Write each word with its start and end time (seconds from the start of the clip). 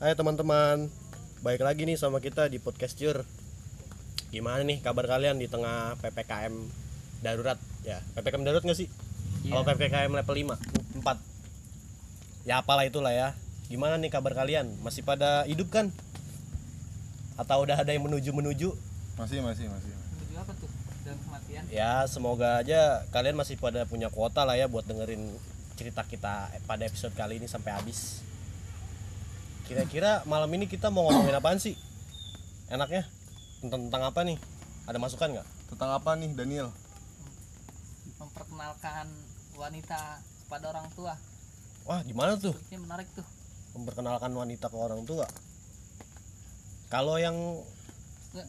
Hai 0.00 0.16
teman-teman, 0.16 0.88
baik 1.44 1.60
lagi 1.60 1.84
nih 1.84 1.92
sama 1.92 2.24
kita 2.24 2.48
di 2.48 2.56
podcast 2.56 2.96
Jur. 2.96 3.20
Gimana 4.32 4.64
nih 4.64 4.80
kabar 4.80 5.04
kalian 5.04 5.36
di 5.36 5.44
tengah 5.44 5.92
ppkm 6.00 6.56
darurat? 7.20 7.60
Ya, 7.84 8.00
ppkm 8.16 8.40
darurat 8.40 8.64
nggak 8.64 8.80
sih? 8.80 8.88
Kalau 9.44 9.60
ppkm 9.60 10.08
level 10.16 10.56
5, 10.56 11.04
4 11.04 12.48
Ya 12.48 12.64
apalah 12.64 12.88
itulah 12.88 13.12
ya. 13.12 13.36
Gimana 13.68 14.00
nih 14.00 14.08
kabar 14.08 14.32
kalian? 14.32 14.72
Masih 14.80 15.04
pada 15.04 15.44
hidup 15.44 15.68
kan? 15.68 15.92
Atau 17.36 17.68
udah 17.68 17.76
ada 17.76 17.92
yang 17.92 18.08
menuju 18.08 18.32
menuju? 18.32 18.72
Masih, 19.20 19.44
masih, 19.44 19.68
masih. 19.68 19.92
Menuju 19.92 20.34
apa 20.40 20.52
tuh? 20.56 20.70
Dalam 21.04 21.20
kematian. 21.28 21.62
Ya 21.68 22.08
semoga 22.08 22.64
aja 22.64 23.04
kalian 23.12 23.36
masih 23.36 23.60
pada 23.60 23.84
punya 23.84 24.08
kuota 24.08 24.48
lah 24.48 24.56
ya 24.56 24.64
buat 24.64 24.88
dengerin 24.88 25.28
cerita 25.76 26.08
kita 26.08 26.56
pada 26.64 26.88
episode 26.88 27.12
kali 27.12 27.36
ini 27.36 27.44
sampai 27.44 27.76
habis. 27.76 28.29
Kira-kira 29.70 30.26
malam 30.26 30.50
ini 30.58 30.66
kita 30.66 30.90
mau 30.90 31.06
ngomongin 31.06 31.30
apaan 31.38 31.62
sih? 31.62 31.78
Enaknya 32.74 33.06
tentang, 33.62 33.86
tentang 33.86 34.02
apa 34.02 34.26
nih? 34.26 34.34
Ada 34.90 34.98
masukan 34.98 35.30
nggak? 35.30 35.46
Tentang 35.70 35.94
apa 35.94 36.10
nih, 36.18 36.34
Daniel? 36.34 36.74
Memperkenalkan 38.18 39.06
wanita 39.54 40.18
kepada 40.42 40.74
orang 40.74 40.90
tua. 40.90 41.14
Wah 41.86 42.02
gimana 42.02 42.34
tuh? 42.34 42.50
Ini 42.66 42.82
menarik 42.82 43.06
tuh. 43.14 43.22
Memperkenalkan 43.78 44.34
wanita 44.34 44.66
ke 44.66 44.74
orang 44.74 45.06
tua. 45.06 45.30
Kalau 46.90 47.22
yang 47.22 47.38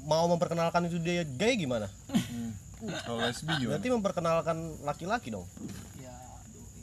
mau 0.10 0.26
memperkenalkan 0.26 0.90
itu 0.90 0.98
dia 0.98 1.22
gay 1.22 1.54
gimana? 1.54 1.86
Hmm. 2.10 2.50
Kalau 3.06 3.22
lesbi 3.22 3.62
gimana? 3.62 3.78
Berarti 3.78 3.88
memperkenalkan 3.94 4.58
laki-laki 4.82 5.30
dong. 5.30 5.46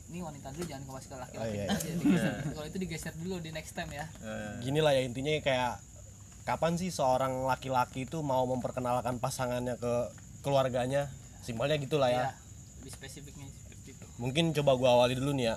Ya. 0.09 0.15
Ini 0.15 0.19
wanita 0.25 0.49
dulu 0.57 0.65
jangan 0.65 0.83
kasih 0.89 1.09
ke 1.09 1.17
laki-laki. 1.21 1.37
Oh, 1.37 1.47
iya, 1.53 1.65
aja, 1.69 1.91
digeser. 1.93 2.33
Kalau 2.57 2.67
itu 2.67 2.79
digeser 2.81 3.15
dulu 3.21 3.37
di 3.39 3.51
next 3.53 3.77
time 3.77 3.93
ya. 3.93 4.09
Eh, 4.25 4.65
Gini 4.65 4.81
lah 4.81 4.97
ya 4.97 5.05
intinya 5.05 5.33
kayak 5.39 5.85
kapan 6.43 6.81
sih 6.81 6.89
seorang 6.89 7.45
laki-laki 7.45 8.09
itu 8.09 8.25
mau 8.25 8.49
memperkenalkan 8.49 9.21
pasangannya 9.21 9.77
ke 9.77 9.95
keluarganya? 10.41 11.13
Simpelnya 11.45 11.77
gitulah 11.77 12.09
ya. 12.09 12.17
Iya. 12.17 12.31
Lebih 12.81 12.93
spesifiknya 12.97 13.47
seperti 13.53 13.89
itu. 13.93 14.05
Mungkin 14.17 14.57
coba 14.57 14.73
gua 14.75 14.91
awali 14.97 15.13
dulu 15.13 15.37
nih 15.37 15.53
ya. 15.53 15.57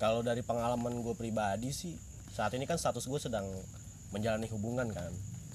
Kalau 0.00 0.24
dari 0.24 0.40
pengalaman 0.40 1.04
gue 1.04 1.12
pribadi 1.14 1.70
sih, 1.70 1.92
saat 2.32 2.56
ini 2.56 2.64
kan 2.64 2.80
status 2.80 3.04
gue 3.04 3.20
sedang 3.20 3.44
menjalani 4.10 4.48
hubungan 4.50 4.88
kan. 4.90 5.12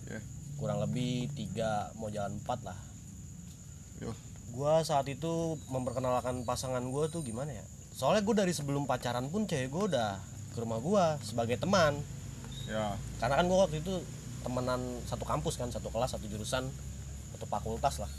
ya. 0.07 0.21
Kurang 0.55 0.79
lebih 0.79 1.27
tiga 1.35 1.91
mau 1.99 2.07
jalan 2.07 2.39
empat 2.39 2.63
lah. 2.63 2.77
Yo. 3.99 4.15
Gua 4.55 4.85
saat 4.87 5.09
itu 5.11 5.59
memperkenalkan 5.67 6.47
pasangan 6.47 6.79
gue 6.79 7.05
tuh 7.11 7.25
gimana 7.25 7.51
ya? 7.51 7.65
Soalnya 7.95 8.27
gue 8.27 8.35
dari 8.35 8.51
sebelum 8.51 8.83
pacaran 8.83 9.31
pun 9.31 9.47
cewek 9.47 9.71
gue 9.71 9.83
udah 9.95 10.19
ke 10.51 10.59
rumah 10.59 10.83
gua 10.83 11.15
sebagai 11.23 11.55
teman. 11.55 11.95
Ya. 12.67 12.99
Karena 13.23 13.39
kan 13.39 13.45
gue 13.47 13.55
waktu 13.55 13.79
itu 13.79 14.03
temenan 14.43 14.99
satu 15.07 15.23
kampus 15.23 15.55
kan, 15.55 15.71
satu 15.71 15.87
kelas, 15.87 16.11
satu 16.11 16.27
jurusan, 16.27 16.67
satu 17.31 17.45
fakultas 17.47 18.03
lah. 18.03 18.11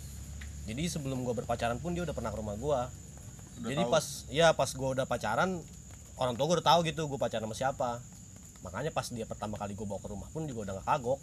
Jadi 0.64 0.88
sebelum 0.88 1.22
gue 1.28 1.34
berpacaran 1.36 1.76
pun 1.76 1.92
dia 1.92 2.08
udah 2.08 2.16
pernah 2.16 2.32
ke 2.32 2.38
rumah 2.40 2.56
gua. 2.56 2.88
Udah 3.60 3.68
Jadi 3.68 3.82
tahu. 3.84 3.92
pas 3.92 4.04
ya 4.32 4.48
pas 4.56 4.70
gue 4.72 4.88
udah 4.96 5.04
pacaran 5.04 5.60
orang 6.16 6.34
tua 6.40 6.44
gue 6.48 6.56
udah 6.60 6.68
tahu 6.72 6.80
gitu 6.88 7.04
gue 7.04 7.20
pacaran 7.20 7.44
sama 7.44 7.56
siapa. 7.56 7.90
Makanya 8.64 8.90
pas 8.96 9.04
dia 9.12 9.28
pertama 9.28 9.60
kali 9.60 9.76
gue 9.76 9.84
bawa 9.84 10.00
ke 10.00 10.08
rumah 10.08 10.28
pun 10.32 10.48
juga 10.48 10.72
udah 10.72 10.80
gak 10.80 10.88
kagok. 10.88 11.20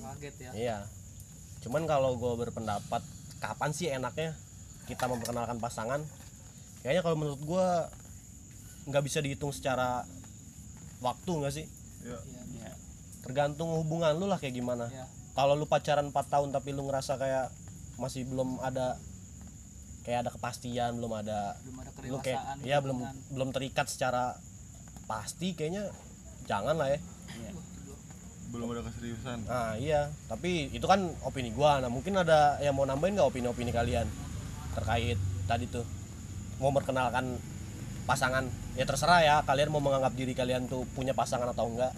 Kaget 0.00 0.34
ya. 0.40 0.50
Iya. 0.56 0.78
Cuman 1.60 1.84
kalau 1.84 2.16
gue 2.16 2.32
berpendapat 2.48 3.04
kapan 3.44 3.70
sih 3.76 3.92
enaknya 3.92 4.32
kita 4.88 5.04
memperkenalkan 5.04 5.60
pasangan? 5.60 6.00
Kayaknya 6.80 7.02
kalau 7.04 7.16
menurut 7.20 7.42
gue 7.44 7.66
nggak 8.88 9.04
bisa 9.04 9.20
dihitung 9.20 9.52
secara 9.52 10.08
waktu 11.04 11.30
nggak 11.30 11.52
sih? 11.52 11.66
Ya. 12.00 12.16
Iya, 12.16 12.42
iya. 12.56 12.72
Tergantung 13.20 13.76
hubungan 13.76 14.16
lu 14.16 14.24
lah 14.24 14.40
kayak 14.40 14.56
gimana. 14.56 14.88
Iya. 14.88 15.04
Kalau 15.36 15.52
lu 15.52 15.68
pacaran 15.68 16.08
4 16.08 16.16
tahun 16.16 16.48
tapi 16.56 16.72
lu 16.72 16.88
ngerasa 16.88 17.20
kayak 17.20 17.52
masih 18.00 18.24
belum 18.24 18.64
ada 18.64 18.96
kayak 20.08 20.24
ada 20.24 20.30
kepastian, 20.32 20.96
belum 20.96 21.12
ada 21.12 21.60
Belum 21.60 21.76
ada 21.84 21.90
lu 22.08 22.16
kayak 22.24 22.64
ya 22.64 22.80
belum 22.80 23.04
belum 23.36 23.48
terikat 23.52 23.84
secara 23.92 24.40
pasti 25.04 25.52
kayaknya 25.52 25.92
jangan 26.48 26.80
lah 26.80 26.88
ya. 26.96 26.98
Itu 27.36 27.60
Belum 28.50 28.72
ada 28.72 28.82
keseriusan. 28.82 29.46
Nah 29.46 29.76
iya, 29.76 30.10
tapi 30.26 30.72
itu 30.72 30.82
kan 30.88 31.12
opini 31.22 31.52
gua. 31.52 31.78
Nah 31.78 31.92
mungkin 31.92 32.16
ada 32.16 32.58
yang 32.64 32.74
mau 32.74 32.88
nambahin 32.88 33.20
nggak 33.20 33.28
opini-opini 33.28 33.70
kalian 33.70 34.08
terkait 34.74 35.20
tadi 35.44 35.68
tuh 35.68 35.84
mau 36.60 36.68
memperkenalkan 36.70 37.40
pasangan? 38.04 38.44
Ya 38.76 38.84
terserah 38.84 39.20
ya, 39.24 39.36
kalian 39.42 39.72
mau 39.72 39.80
menganggap 39.80 40.12
diri 40.14 40.36
kalian 40.36 40.68
tuh 40.68 40.84
punya 40.92 41.16
pasangan 41.16 41.48
atau 41.50 41.66
enggak? 41.66 41.90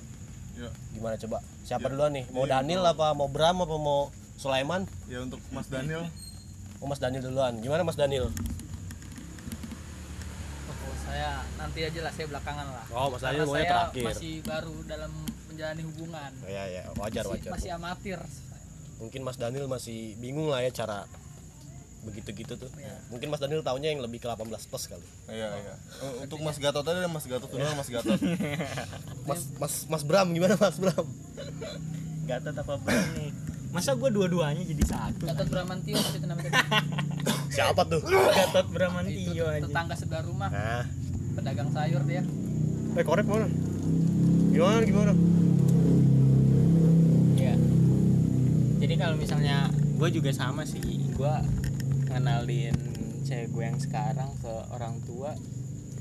Ya. 0.56 0.70
Gimana 0.94 1.18
coba? 1.18 1.42
Siapa 1.66 1.86
Ya, 1.86 1.90
duluan 1.92 2.12
nih? 2.14 2.24
Mau 2.30 2.46
jadi 2.46 2.62
Daniel 2.62 2.82
apa 2.86 3.12
mau 3.12 3.26
Bram 3.28 3.58
apa 3.66 3.76
mau 3.76 4.08
Sulaiman? 4.38 4.86
Ya 5.10 5.20
untuk 5.20 5.42
Mas 5.50 5.66
Daniel, 5.68 6.06
Oh 6.82 6.86
Mas 6.90 6.98
Daniel 6.98 7.22
duluan. 7.22 7.58
Gimana 7.62 7.86
Mas 7.86 7.94
Daniel? 7.94 8.26
Oh, 10.66 10.74
kalau 10.74 10.96
saya 11.06 11.46
nanti 11.54 11.80
aja 11.86 12.00
lah 12.02 12.12
saya 12.14 12.26
belakangan 12.26 12.66
lah. 12.66 12.86
Oh 12.90 13.06
Mas 13.10 13.22
Karena 13.22 13.42
Daniel 13.42 13.54
saya 13.54 13.66
terakhir. 13.70 14.04
masih 14.10 14.32
baru 14.42 14.76
dalam 14.86 15.12
menjalani 15.46 15.82
hubungan. 15.86 16.30
Oh, 16.42 16.50
ya 16.50 16.64
ya 16.66 16.82
wajar 16.98 17.24
masih, 17.26 17.32
wajar. 17.38 17.50
masih 17.54 17.70
amatir. 17.74 18.18
Mungkin 18.98 19.20
Mas 19.22 19.38
Daniel 19.38 19.66
masih 19.66 20.14
bingung 20.18 20.50
lah 20.50 20.62
ya 20.62 20.70
cara 20.70 21.06
begitu 22.02 22.34
gitu 22.34 22.54
tuh. 22.56 22.70
Iya. 22.74 22.98
Mungkin 23.08 23.30
Mas 23.30 23.38
Daniel 23.38 23.62
taunya 23.62 23.88
yang 23.88 24.02
lebih 24.02 24.18
ke 24.18 24.26
18 24.26 24.42
plus 24.42 24.84
kali. 24.86 25.06
iya 25.28 25.54
iya. 25.54 25.74
Eh, 26.00 26.26
Untuk 26.26 26.38
Mas 26.38 26.58
Gatot 26.58 26.82
tadi 26.82 26.98
ada 26.98 27.06
Mas 27.06 27.22
Gatot 27.24 27.46
dulu 27.46 27.62
Mas 27.72 27.86
Gatot. 27.86 28.18
Mas 29.28 29.40
Mas 29.56 29.74
Mas 29.86 30.02
Bram 30.02 30.28
gimana 30.28 30.54
Mas 30.56 30.76
Bram? 30.76 31.06
Gatot 32.24 32.54
apa 32.56 32.74
Bram 32.76 33.06
nih? 33.14 33.30
Masa 33.70 33.94
gue 33.94 34.10
dua-duanya 34.10 34.60
jadi 34.60 34.84
satu? 34.84 35.24
Gatot 35.24 35.48
Bramantio 35.48 35.96
itu 35.96 36.26
namanya 36.26 36.50
tadi. 36.52 36.70
Siapa 37.54 37.86
tuh? 37.86 38.02
Gatot 38.02 38.66
Bramantio 38.68 39.44
aja. 39.46 39.62
tetangga 39.62 39.94
sebelah 39.94 40.22
rumah 40.22 40.50
Nah, 40.50 40.84
pedagang 41.32 41.70
sayur 41.70 42.02
dia 42.02 42.20
eh 42.92 43.00
korek 43.00 43.24
mana? 43.24 43.48
Gimana 44.52 44.84
gimana? 44.84 45.12
Iya. 47.34 47.54
Jadi 48.78 48.94
kalau 48.96 49.16
misalnya 49.16 49.70
gue 49.72 50.08
juga 50.10 50.28
sama 50.28 50.66
sih, 50.66 50.82
gue 51.08 51.34
ngenalin 52.12 52.76
cewek 53.24 53.48
gue 53.50 53.64
yang 53.64 53.80
sekarang 53.80 54.30
ke 54.38 54.54
orang 54.74 55.00
tua. 55.08 55.32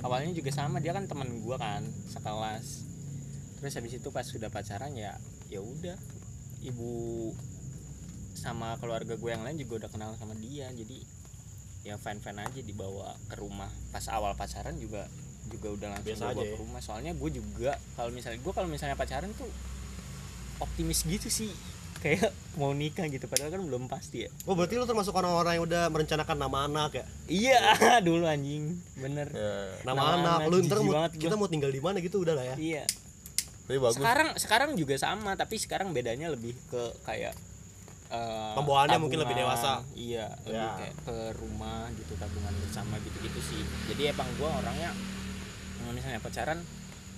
Awalnya 0.02 0.34
juga 0.34 0.52
sama, 0.52 0.82
dia 0.82 0.92
kan 0.92 1.06
teman 1.06 1.30
gue 1.30 1.58
kan, 1.58 1.86
sekelas. 2.10 2.84
Terus 3.62 3.74
habis 3.78 3.94
itu 4.02 4.10
pas 4.10 4.26
sudah 4.26 4.50
pacaran 4.50 4.92
ya, 4.98 5.16
ya 5.48 5.62
udah. 5.62 5.96
Ibu 6.62 6.92
sama 8.34 8.78
keluarga 8.82 9.14
gue 9.16 9.30
yang 9.30 9.46
lain 9.46 9.62
juga 9.62 9.86
udah 9.86 9.90
kenal 9.94 10.12
sama 10.18 10.34
dia, 10.38 10.68
jadi 10.74 11.06
ya 11.82 11.98
fan 11.98 12.22
fan 12.22 12.38
aja 12.42 12.62
dibawa 12.66 13.14
ke 13.30 13.38
rumah. 13.38 13.70
Pas 13.94 14.06
awal 14.10 14.34
pacaran 14.34 14.78
juga 14.82 15.06
juga 15.50 15.74
udah 15.74 15.88
langsung 15.98 16.10
Biasa 16.14 16.24
dibawa 16.26 16.34
aja 16.34 16.44
ya? 16.44 16.52
ke 16.54 16.58
rumah. 16.58 16.82
Soalnya 16.82 17.12
gue 17.14 17.30
juga 17.30 17.72
kalau 17.94 18.12
misalnya 18.14 18.40
gue 18.42 18.54
kalau 18.54 18.70
misalnya 18.70 18.98
pacaran 18.98 19.30
tuh 19.38 19.50
optimis 20.62 21.02
gitu 21.06 21.30
sih 21.30 21.50
kayak 22.02 22.30
mau 22.54 22.74
nikah 22.74 23.06
gitu 23.06 23.26
padahal 23.26 23.50
kan 23.50 23.62
belum 23.62 23.86
pasti 23.86 24.26
ya 24.26 24.30
Oh 24.44 24.54
berarti 24.54 24.74
lu 24.74 24.84
termasuk 24.84 25.14
orang-orang 25.14 25.56
yang 25.56 25.64
udah 25.64 25.84
merencanakan 25.88 26.34
nama 26.36 26.58
anak 26.66 26.92
ya? 26.94 27.06
iya 27.28 27.62
dulu 28.04 28.26
anjing 28.26 28.74
bener 28.96 29.30
Ya. 29.30 29.54
Nama, 29.84 29.94
Nama 29.94 30.02
anak, 30.12 30.38
anak, 30.40 30.50
lu 30.50 30.58
ntar 30.62 30.78
mau, 30.80 30.94
kita 31.08 31.36
mau 31.36 31.46
tinggal 31.46 31.70
di 31.70 31.78
mana 31.78 31.98
gitu 31.98 32.20
udah 32.20 32.34
lah 32.34 32.44
ya? 32.44 32.56
iya 32.58 32.84
Tapi 33.64 33.78
bagus. 33.78 33.96
sekarang 33.96 34.28
sekarang 34.36 34.70
juga 34.74 34.98
sama 34.98 35.34
tapi 35.34 35.56
sekarang 35.56 35.90
bedanya 35.92 36.28
lebih 36.28 36.58
ke 36.68 36.84
kayak 37.02 37.38
eh, 38.10 38.54
Pembawaannya 38.54 38.98
mungkin 38.98 39.22
lebih 39.22 39.38
dewasa. 39.38 39.86
iya 39.94 40.26
lebih 40.44 40.58
Ya. 40.58 40.76
kayak 40.76 40.96
ke 41.02 41.16
rumah 41.38 41.86
gitu 41.94 42.18
tabungan 42.18 42.52
bersama 42.60 42.98
gitu 43.00 43.18
gitu 43.22 43.40
sih 43.40 43.62
jadi 43.88 44.12
emang 44.12 44.28
gua 44.36 44.58
orangnya 44.58 44.92
misalnya 45.88 46.18
pacaran 46.18 46.60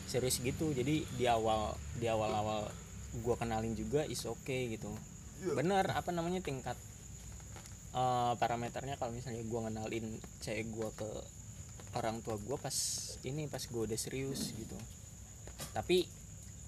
serius 0.06 0.38
gitu 0.38 0.70
jadi 0.70 1.06
di 1.06 1.26
awal 1.26 1.72
di 1.96 2.06
awal 2.06 2.30
awal 2.30 2.62
gua 3.22 3.38
kenalin 3.38 3.78
juga 3.78 4.02
is 4.10 4.26
okay 4.26 4.74
gitu. 4.74 4.90
Bener 5.54 5.86
apa 5.94 6.10
namanya 6.10 6.42
tingkat 6.42 6.80
eh, 7.94 8.34
parameternya 8.40 8.98
kalau 8.98 9.14
misalnya 9.14 9.46
gua 9.46 9.70
ngenalin 9.70 10.18
cewek 10.42 10.74
gua 10.74 10.90
ke 10.98 11.10
orang 11.94 12.26
tua 12.26 12.42
gua 12.42 12.58
pas 12.58 12.74
ini 13.22 13.46
pas 13.46 13.62
gua 13.70 13.86
udah 13.86 14.00
serius 14.00 14.50
gitu. 14.58 14.78
Tapi 15.78 16.10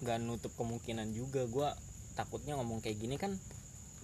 nggak 0.05 0.21
nutup 0.21 0.53
kemungkinan 0.53 1.15
juga 1.15 1.47
gua 1.49 1.73
takutnya 2.13 2.55
ngomong 2.59 2.79
kayak 2.83 3.01
gini 3.01 3.17
kan 3.17 3.33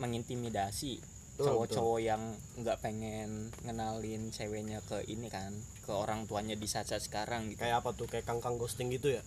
mengintimidasi 0.02 1.00
cowok-cowok 1.42 2.00
yang 2.04 2.22
nggak 2.60 2.78
pengen 2.84 3.50
ngenalin 3.66 4.30
ceweknya 4.30 4.84
ke 4.86 5.02
ini 5.10 5.28
kan 5.32 5.50
ke 5.82 5.92
orang 5.92 6.30
tuanya 6.30 6.54
di 6.54 6.68
saat-saat 6.70 7.02
sekarang 7.02 7.50
gitu. 7.50 7.66
Kayak 7.66 7.82
apa 7.82 7.90
tuh? 7.98 8.06
Kayak 8.06 8.30
kangkang 8.30 8.62
ghosting 8.62 8.94
gitu 8.94 9.18
ya? 9.18 9.24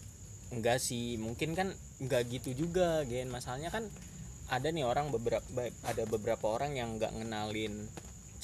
Enggak 0.54 0.78
sih 0.78 1.18
mungkin 1.18 1.52
kan 1.58 1.68
enggak 1.98 2.30
gitu 2.30 2.54
juga 2.54 3.02
gen. 3.04 3.28
Masalahnya 3.28 3.74
kan 3.74 3.86
ada 4.52 4.68
nih 4.68 4.84
orang 4.84 5.08
beberapa 5.08 5.44
ada 5.88 6.02
beberapa 6.04 6.46
orang 6.52 6.76
yang 6.76 7.00
nggak 7.00 7.16
ngenalin 7.16 7.88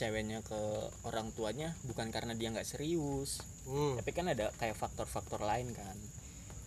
ceweknya 0.00 0.40
ke 0.40 0.56
orang 1.04 1.28
tuanya 1.36 1.76
bukan 1.84 2.08
karena 2.08 2.32
dia 2.32 2.48
nggak 2.50 2.64
serius. 2.64 3.44
Hmm. 3.68 3.94
tapi 4.00 4.10
kan 4.10 4.26
ada 4.26 4.50
kayak 4.58 4.74
faktor-faktor 4.74 5.44
lain 5.44 5.70
kan. 5.76 5.96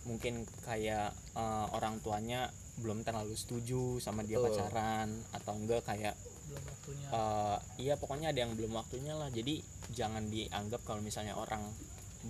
Mungkin 0.08 0.46
kayak 0.64 1.12
eh, 1.36 1.66
orang 1.74 2.00
tuanya 2.00 2.48
belum 2.80 3.06
terlalu 3.06 3.34
setuju 3.38 4.02
sama 4.02 4.22
dia 4.26 4.38
Betul. 4.38 4.58
pacaran 4.58 5.08
atau 5.34 5.52
enggak 5.54 5.82
kayak 5.86 6.14
belum 6.48 6.62
waktunya. 6.64 7.08
eh, 7.10 7.58
iya 7.82 7.94
pokoknya 7.98 8.28
ada 8.32 8.38
yang 8.46 8.52
belum 8.54 8.72
waktunya 8.78 9.14
lah. 9.18 9.28
Jadi 9.34 9.60
jangan 9.92 10.30
dianggap 10.30 10.80
kalau 10.86 11.02
misalnya 11.02 11.34
orang 11.34 11.62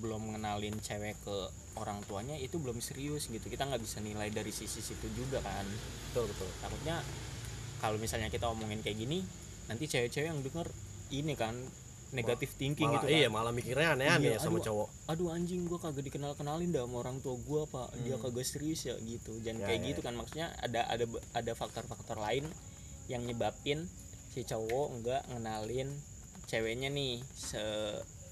belum 0.00 0.34
ngenalin 0.34 0.74
cewek 0.80 1.16
ke 1.22 1.36
orang 1.78 2.02
tuanya 2.06 2.34
itu 2.38 2.58
belum 2.58 2.78
serius 2.78 3.26
gitu. 3.28 3.46
Kita 3.46 3.66
nggak 3.66 3.82
bisa 3.82 3.98
nilai 4.02 4.30
dari 4.30 4.50
sisi 4.50 4.82
situ 4.82 5.06
juga 5.14 5.38
kan. 5.42 5.66
Betul 6.10 6.30
betul. 6.30 6.48
Takutnya 6.60 7.02
kalau 7.78 7.98
misalnya 7.98 8.30
kita 8.30 8.48
omongin 8.48 8.80
kayak 8.80 8.96
gini 8.96 9.22
nanti 9.64 9.84
cewek-cewek 9.88 10.28
yang 10.28 10.40
denger 10.40 10.68
ini 11.12 11.32
kan 11.36 11.56
negatif 12.14 12.54
thinking 12.54 12.86
malah, 12.86 13.02
gitu 13.02 13.06
kan. 13.10 13.18
iya 13.18 13.28
malah 13.28 13.50
mikirnya 13.50 13.98
aneh-aneh 13.98 14.30
Iya, 14.30 14.36
ya 14.36 14.38
sama 14.38 14.62
aduh, 14.62 14.66
cowok. 14.70 14.88
aduh 15.10 15.28
anjing 15.34 15.66
gua 15.66 15.82
kagak 15.82 16.04
dikenal 16.06 16.38
kenalin 16.38 16.70
dah 16.70 16.86
sama 16.86 16.96
orang 17.02 17.18
tua 17.18 17.34
gua 17.42 17.66
pak. 17.66 17.90
Dia 18.06 18.16
kagak 18.22 18.46
serius 18.46 18.86
ya 18.86 18.94
gitu. 19.02 19.34
Jangan 19.42 19.60
Ya, 19.60 19.66
kayak 19.66 19.80
ya, 19.82 19.86
gitu 19.90 20.00
kan. 20.00 20.14
Maksudnya 20.14 20.46
ada 20.62 20.86
ada 20.86 21.04
ada 21.34 21.52
faktor-faktor 21.58 22.22
lain 22.22 22.46
yang 23.10 23.26
nyebabin 23.26 23.90
si 24.30 24.46
cowok 24.46 24.86
enggak 24.94 25.22
ngenalin 25.28 25.90
ceweknya 26.46 26.88
nih 26.88 27.18
se 27.34 27.60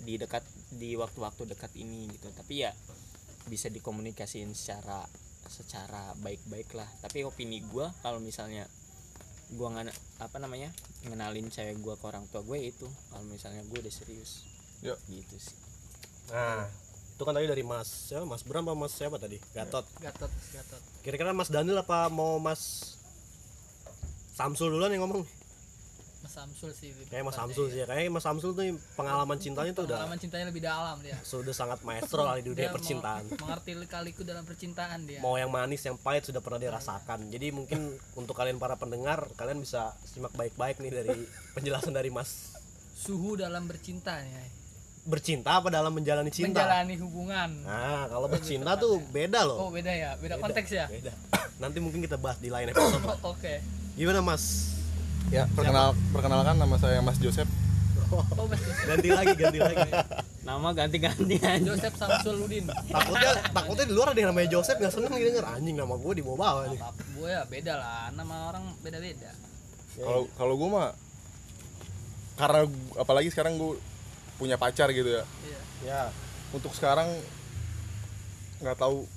di 0.03 0.19
dekat 0.19 0.43
di 0.77 0.97
waktu-waktu 0.97 1.53
dekat 1.53 1.73
ini 1.77 2.09
gitu. 2.13 2.33
Tapi 2.33 2.65
ya 2.65 2.73
bisa 3.49 3.69
dikomunikasiin 3.69 4.53
secara 4.57 5.05
secara 5.51 6.17
baik-baik 6.23 6.73
lah. 6.73 6.89
Tapi 7.03 7.27
opini 7.27 7.61
gua 7.69 7.93
kalau 8.01 8.23
misalnya 8.23 8.65
gua 9.53 9.69
nggak 9.77 9.93
apa 10.25 10.37
namanya 10.41 10.73
ngenalin 11.05 11.53
cewek 11.53 11.77
gua 11.85 11.99
ke 12.01 12.05
orang 12.09 12.25
tua 12.33 12.41
gue 12.41 12.59
itu. 12.59 12.89
Kalau 13.11 13.25
misalnya 13.29 13.61
gue 13.67 13.79
udah 13.79 13.93
serius. 13.93 14.49
Ya. 14.83 14.99
gitu 15.07 15.37
sih. 15.39 15.55
Nah 16.35 16.67
itu 17.13 17.23
kan 17.23 17.39
tadi 17.39 17.47
dari 17.47 17.63
mas 17.63 18.11
ya 18.11 18.25
mas 18.27 18.43
Bram 18.43 18.67
apa 18.67 18.75
mas 18.75 18.93
siapa 18.97 19.21
tadi? 19.21 19.39
Gatot. 19.55 19.87
Gatot 20.01 20.33
gatot. 20.33 20.83
Kira-kira 21.07 21.31
mas 21.31 21.53
Daniel 21.53 21.85
apa 21.85 22.11
mau 22.11 22.41
mas 22.43 22.97
Samsul 24.33 24.73
duluan 24.73 24.91
yang 24.91 25.05
ngomong 25.05 25.23
mas 26.23 26.39
Samsul 26.39 26.71
sih 26.71 26.95
kayak 27.11 27.27
mas 27.27 27.35
Samsul 27.35 27.67
ya. 27.67 27.73
sih 27.75 27.79
ya. 27.83 27.87
Kayak 27.91 28.15
mas 28.15 28.23
Samsul 28.23 28.55
tuh 28.55 28.65
pengalaman 28.95 29.37
cintanya 29.43 29.73
tuh 29.75 29.91
udah 29.91 29.99
pengalaman 29.99 30.19
cintanya 30.23 30.47
lebih 30.55 30.63
dalam 30.63 30.97
dia. 31.03 31.19
Sudah 31.27 31.51
sangat 31.51 31.83
maestro 31.83 32.23
lah 32.23 32.39
di 32.39 32.47
dunia 32.47 32.71
Dia 32.71 32.71
percintaan. 32.71 33.23
mengerti 33.35 33.71
kaliku 33.91 34.23
dalam 34.23 34.47
percintaan 34.47 35.03
dia. 35.03 35.19
Mau 35.19 35.35
yang 35.35 35.51
manis 35.51 35.83
yang 35.83 35.99
pahit 35.99 36.23
sudah 36.23 36.39
pernah 36.39 36.63
dirasakan 36.63 37.27
jadi 37.27 37.51
mungkin 37.51 37.99
untuk 38.15 38.39
kalian 38.39 38.63
para 38.63 38.79
pendengar 38.79 39.27
kalian 39.35 39.59
bisa 39.59 39.99
simak 40.07 40.31
baik-baik 40.39 40.79
nih 40.79 40.93
dari 40.95 41.27
penjelasan 41.59 41.91
dari 41.91 42.15
mas. 42.15 42.55
Suhu 42.95 43.35
dalam 43.35 43.67
bercinta 43.67 44.23
ya 44.23 44.63
bercinta 45.03 45.59
apa 45.59 45.67
dalam 45.67 45.91
menjalani 45.91 46.31
cinta? 46.31 46.63
Menjalani 46.63 46.95
hubungan. 47.03 47.51
Nah 47.67 48.07
kalau 48.07 48.31
bercinta 48.31 48.79
tuh 48.79 49.03
beda 49.11 49.43
oh 49.43 49.67
loh 49.67 49.75
beda 49.75 49.91
ya? 49.91 50.15
Beda, 50.15 50.39
konteks 50.39 50.71
ya? 50.71 50.87
beda. 50.87 51.11
Nanti 51.63 51.83
mungkin 51.83 52.07
kita 52.07 52.15
bahas 52.15 52.39
di 52.39 52.47
lain 52.47 52.71
episode. 52.71 53.03
Oh, 53.03 53.35
oke. 53.35 53.55
Gimana 53.99 54.23
mas 54.23 54.72
Ya, 55.31 55.45
perkenal 55.53 55.95
perkenalkan 56.11 56.57
nama 56.59 56.77
saya 56.81 56.99
Mas 57.05 57.21
Joseph. 57.23 57.49
oh 58.13 58.45
mas 58.45 58.61
ganti 58.85 59.09
lagi 59.09 59.33
ganti 59.37 59.59
lagi. 59.61 59.89
Nama 60.43 60.69
ganti-ganti 60.75 61.39
Joseph 61.65 61.97
Samsuludin 61.97 62.67
takutnya 62.67 63.31
takutnya 63.55 63.85
di 63.89 63.95
luar 63.95 64.13
ada 64.13 64.19
yang 64.21 64.35
namanya 64.35 64.59
Joseph 64.59 64.77
nggak 64.83 64.93
seneng 64.93 65.13
gitu 65.17 65.33
denger. 65.33 65.45
Anjing 65.49 65.77
nama 65.79 65.95
gue 65.97 66.13
di 66.19 66.25
bawah 66.27 66.67
nih. 66.69 66.81
gue 67.17 67.29
ya 67.31 67.43
beda 67.47 67.73
lah. 67.79 68.11
Nama 68.13 68.35
orang 68.53 68.65
beda 68.85 68.99
beda 69.01 69.31
Kalau 69.97 70.29
kalau 70.37 70.55
gue 70.59 70.69
mah 70.69 70.89
karena 72.37 72.61
apalagi 72.99 73.29
sekarang 73.31 73.57
gue 73.57 73.79
punya 74.37 74.59
pacar 74.59 74.91
gitu 74.91 75.09
ya. 75.09 75.25
iya. 75.47 75.61
Ya. 75.87 76.03
Untuk 76.53 76.75
sekarang 76.77 77.09
nggak 78.61 78.77
tahu 78.77 79.09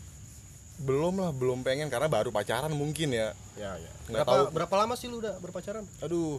belum 0.78 1.16
lah 1.18 1.32
belum 1.32 1.62
pengen 1.62 1.88
karena 1.88 2.06
baru 2.06 2.30
pacaran 2.30 2.70
mungkin 2.70 3.10
ya. 3.10 3.32
ya 3.56 3.72
ya 3.74 3.92
Nggak 4.06 4.22
berapa 4.22 4.32
tahu. 4.36 4.46
berapa 4.52 4.76
lama 4.78 4.94
sih 4.94 5.08
lu 5.08 5.18
udah 5.18 5.40
berpacaran 5.40 5.88
Aduh 6.00 6.38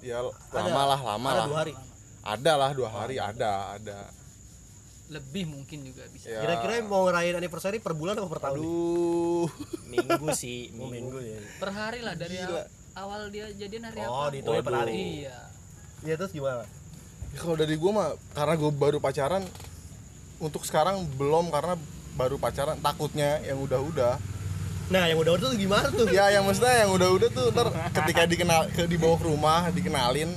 ya 0.00 0.20
Ada- 0.20 0.34
lama 0.60 0.82
lah 0.86 1.00
lama 1.06 1.28
ada 1.28 1.36
lah. 1.36 1.46
dua 1.46 1.58
hari 1.60 1.72
Ada 2.20 2.52
lah 2.54 2.70
dua 2.72 2.88
hari 2.88 3.16
ada 3.16 3.50
ada. 3.72 3.98
lebih 5.08 5.48
mungkin 5.48 5.80
juga 5.82 6.04
bisa 6.08 6.28
Ya. 6.28 6.42
kira-kira 6.42 6.84
mau 6.84 7.06
ngerayain 7.06 7.32
anniversary 7.34 7.78
per 7.78 7.92
bulan 7.92 8.12
apa 8.14 8.28
per 8.28 8.40
tahun? 8.42 8.60
Aduh. 8.60 9.48
minggu 9.86 10.28
sih 10.34 10.68
Oh, 10.70 10.84
minggu, 10.86 11.16
minggu 11.16 11.18
ya 11.22 11.38
per 11.56 11.70
hari 11.70 12.00
lah 12.00 12.12
dari 12.12 12.36
Gila. 12.36 12.68
awal 12.94 13.32
dia 13.32 13.48
jadian 13.50 13.86
hari 13.86 14.02
Oh, 14.02 14.12
apa 14.20 14.34
dihitungnya 14.34 14.60
per 14.62 14.74
hari. 14.76 14.92
iya 15.22 15.36
Iya 16.00 16.14
terus 16.14 16.30
gimana? 16.30 16.62
Ya, 17.28 17.38
kalau 17.38 17.54
dari 17.54 17.74
gue 17.74 17.90
mah 17.90 18.08
karena 18.30 18.54
gue 18.54 18.70
baru 18.70 18.98
pacaran 18.98 19.42
untuk 20.38 20.62
sekarang 20.62 21.02
belum 21.12 21.48
karena 21.48 21.74
baru 22.18 22.34
pacaran 22.36 22.74
takutnya 22.76 23.38
yang 23.40 23.62
udah-udah. 23.62 24.18
Nah 24.88 25.04
yang 25.06 25.16
udah 25.16 25.32
udah 25.32 25.46
tuh 25.46 25.56
gimana 25.56 25.86
tuh? 25.88 26.10
ya 26.10 26.26
yang 26.28 26.42
maksudnya 26.42 26.82
yang 26.82 26.90
udah-udah 26.90 27.28
tuh 27.30 27.46
ntar 27.52 27.68
ketika 27.94 28.26
dikenal 28.26 28.66
ke 28.68 28.82
dibawa 28.84 29.14
ke 29.14 29.24
rumah 29.24 29.60
dikenalin 29.70 30.34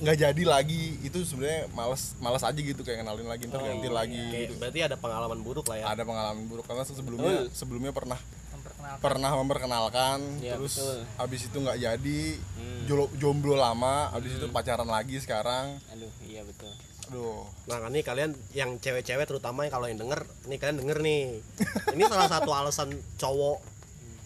nggak 0.00 0.16
jadi 0.18 0.42
lagi. 0.42 0.98
Itu 1.00 1.22
sebenarnya 1.22 1.68
males 1.70 2.16
males 2.18 2.40
aja 2.40 2.56
gitu 2.56 2.80
kayak 2.80 3.04
kenalin 3.04 3.28
lagi 3.28 3.44
ntar 3.46 3.60
ganti 3.60 3.86
lagi 3.86 4.18
Oke, 4.24 4.38
gitu. 4.48 4.54
berarti 4.56 4.80
ada 4.80 4.96
pengalaman 4.96 5.38
buruk 5.42 5.66
lah 5.68 5.76
ya. 5.76 5.84
ada 5.88 6.02
pengalaman 6.02 6.44
buruk 6.46 6.64
karena 6.64 6.82
sebelumnya 6.82 7.46
sebelumnya 7.52 7.92
pernah 7.92 8.18
memperkenalkan. 8.50 8.98
pernah 8.98 9.30
memperkenalkan 9.36 10.18
Iya, 10.38 10.54
terus 10.56 10.74
betul. 10.78 10.98
habis 11.18 11.40
itu 11.44 11.56
nggak 11.58 11.78
jadi 11.78 12.20
Hmm. 12.58 13.08
jomblo 13.14 13.54
lama 13.54 14.10
habis 14.10 14.34
itu 14.34 14.46
pacaran 14.48 14.86
lagi 14.86 15.18
sekarang. 15.18 15.78
Aduh 15.90 16.10
iya 16.22 16.42
betul 16.42 16.70
aduh. 17.12 17.44
Nah 17.68 17.76
kan 17.84 17.92
nih 17.92 18.00
kalian 18.00 18.32
yang 18.56 18.80
cewek-cewek 18.80 19.28
terutama 19.28 19.68
yang 19.68 19.72
kalau 19.76 19.84
yang 19.84 20.00
denger, 20.00 20.24
nih 20.48 20.56
kalian 20.56 20.80
denger 20.80 20.98
nih. 21.04 21.44
Ini 21.92 22.02
salah 22.08 22.32
satu 22.32 22.50
alasan 22.56 22.96
cowok 23.20 23.60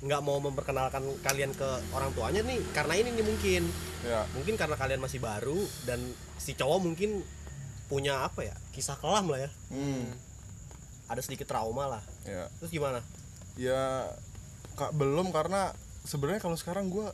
nggak 0.06 0.22
mau 0.22 0.38
memperkenalkan 0.38 1.02
kalian 1.24 1.50
ke 1.50 1.66
orang 1.90 2.14
tuanya 2.14 2.46
nih 2.46 2.62
karena 2.70 2.94
ini 2.94 3.10
nih 3.10 3.26
mungkin. 3.26 3.62
Ya. 4.06 4.22
Mungkin 4.38 4.54
karena 4.54 4.78
kalian 4.78 5.02
masih 5.02 5.18
baru 5.18 5.58
dan 5.82 5.98
si 6.38 6.54
cowok 6.54 6.78
mungkin 6.86 7.26
punya 7.90 8.22
apa 8.22 8.46
ya 8.46 8.54
kisah 8.70 8.94
kelam 9.02 9.34
lah 9.34 9.42
ya. 9.42 9.50
Hmm, 9.74 10.06
ada 11.10 11.18
sedikit 11.18 11.50
trauma 11.50 11.90
lah. 11.90 12.02
Ya. 12.22 12.46
Terus 12.62 12.70
gimana? 12.70 13.02
Ya 13.58 14.14
kak 14.78 14.94
belum 14.94 15.34
karena 15.34 15.74
sebenarnya 16.06 16.38
kalau 16.38 16.55
sekarang 16.55 16.86
gua 16.86 17.10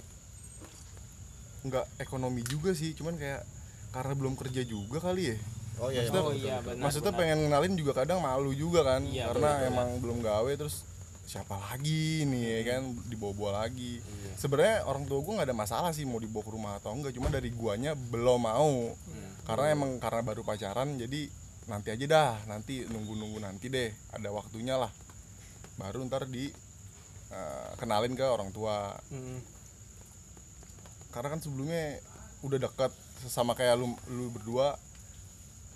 nggak 1.64 1.86
ekonomi 2.02 2.42
juga 2.44 2.74
sih 2.74 2.92
cuman 2.92 3.14
kayak 3.16 3.46
karena 3.94 4.12
belum 4.18 4.34
kerja 4.34 4.66
juga 4.66 4.98
kali 4.98 5.30
ya 5.30 5.38
oh 5.78 5.88
iya, 5.88 6.02
Maksudnya- 6.02 6.22
oh 6.22 6.34
iya 6.34 6.56
benar 6.60 6.82
maksudnya 6.82 7.10
benar. 7.10 7.20
pengen 7.20 7.38
ngenalin 7.42 7.74
juga 7.74 7.92
kadang 7.94 8.18
malu 8.18 8.50
juga 8.52 8.80
kan 8.82 9.02
Iya, 9.02 9.30
karena 9.30 9.50
benar, 9.56 9.68
emang 9.68 9.88
belum 9.98 10.18
gawe 10.20 10.52
terus 10.54 10.84
siapa 11.22 11.54
lagi 11.56 12.24
nih 12.24 12.44
ya 12.44 12.60
kan 12.68 12.82
dibawa-bawa 13.06 13.64
lagi 13.64 13.98
Iya. 13.98 14.32
sebenarnya 14.36 14.76
orang 14.84 15.06
tua 15.06 15.18
gue 15.18 15.32
nggak 15.32 15.48
ada 15.48 15.56
masalah 15.56 15.90
sih 15.90 16.02
mau 16.02 16.18
dibawa 16.18 16.42
ke 16.42 16.50
rumah 16.50 16.72
atau 16.76 16.92
enggak 16.92 17.12
cuma 17.12 17.28
dari 17.28 17.48
guanya 17.50 17.92
belum 17.94 18.42
mau 18.42 18.92
Hmm. 18.92 19.30
karena 19.42 19.66
emang 19.70 19.96
karena 19.96 20.20
baru 20.20 20.42
pacaran 20.42 20.96
jadi 20.96 21.30
nanti 21.62 21.88
aja 21.88 22.04
dah 22.06 22.32
nanti 22.44 22.84
nunggu-nunggu 22.84 23.38
nanti 23.38 23.66
deh 23.66 23.88
ada 24.10 24.28
waktunya 24.28 24.76
lah 24.76 24.90
baru 25.74 26.02
ntar 26.04 26.26
di 26.26 26.50
eh, 27.28 27.70
kenalin 27.76 28.12
ke 28.12 28.22
orang 28.22 28.50
tua 28.50 28.92
Hmm. 29.08 29.40
karena 31.08 31.28
kan 31.30 31.40
sebelumnya 31.40 32.00
udah 32.42 32.58
dekat 32.60 32.92
sama 33.22 33.52
kayak 33.52 33.76
lu 33.76 33.88
lu 34.08 34.28
berdua 34.28 34.74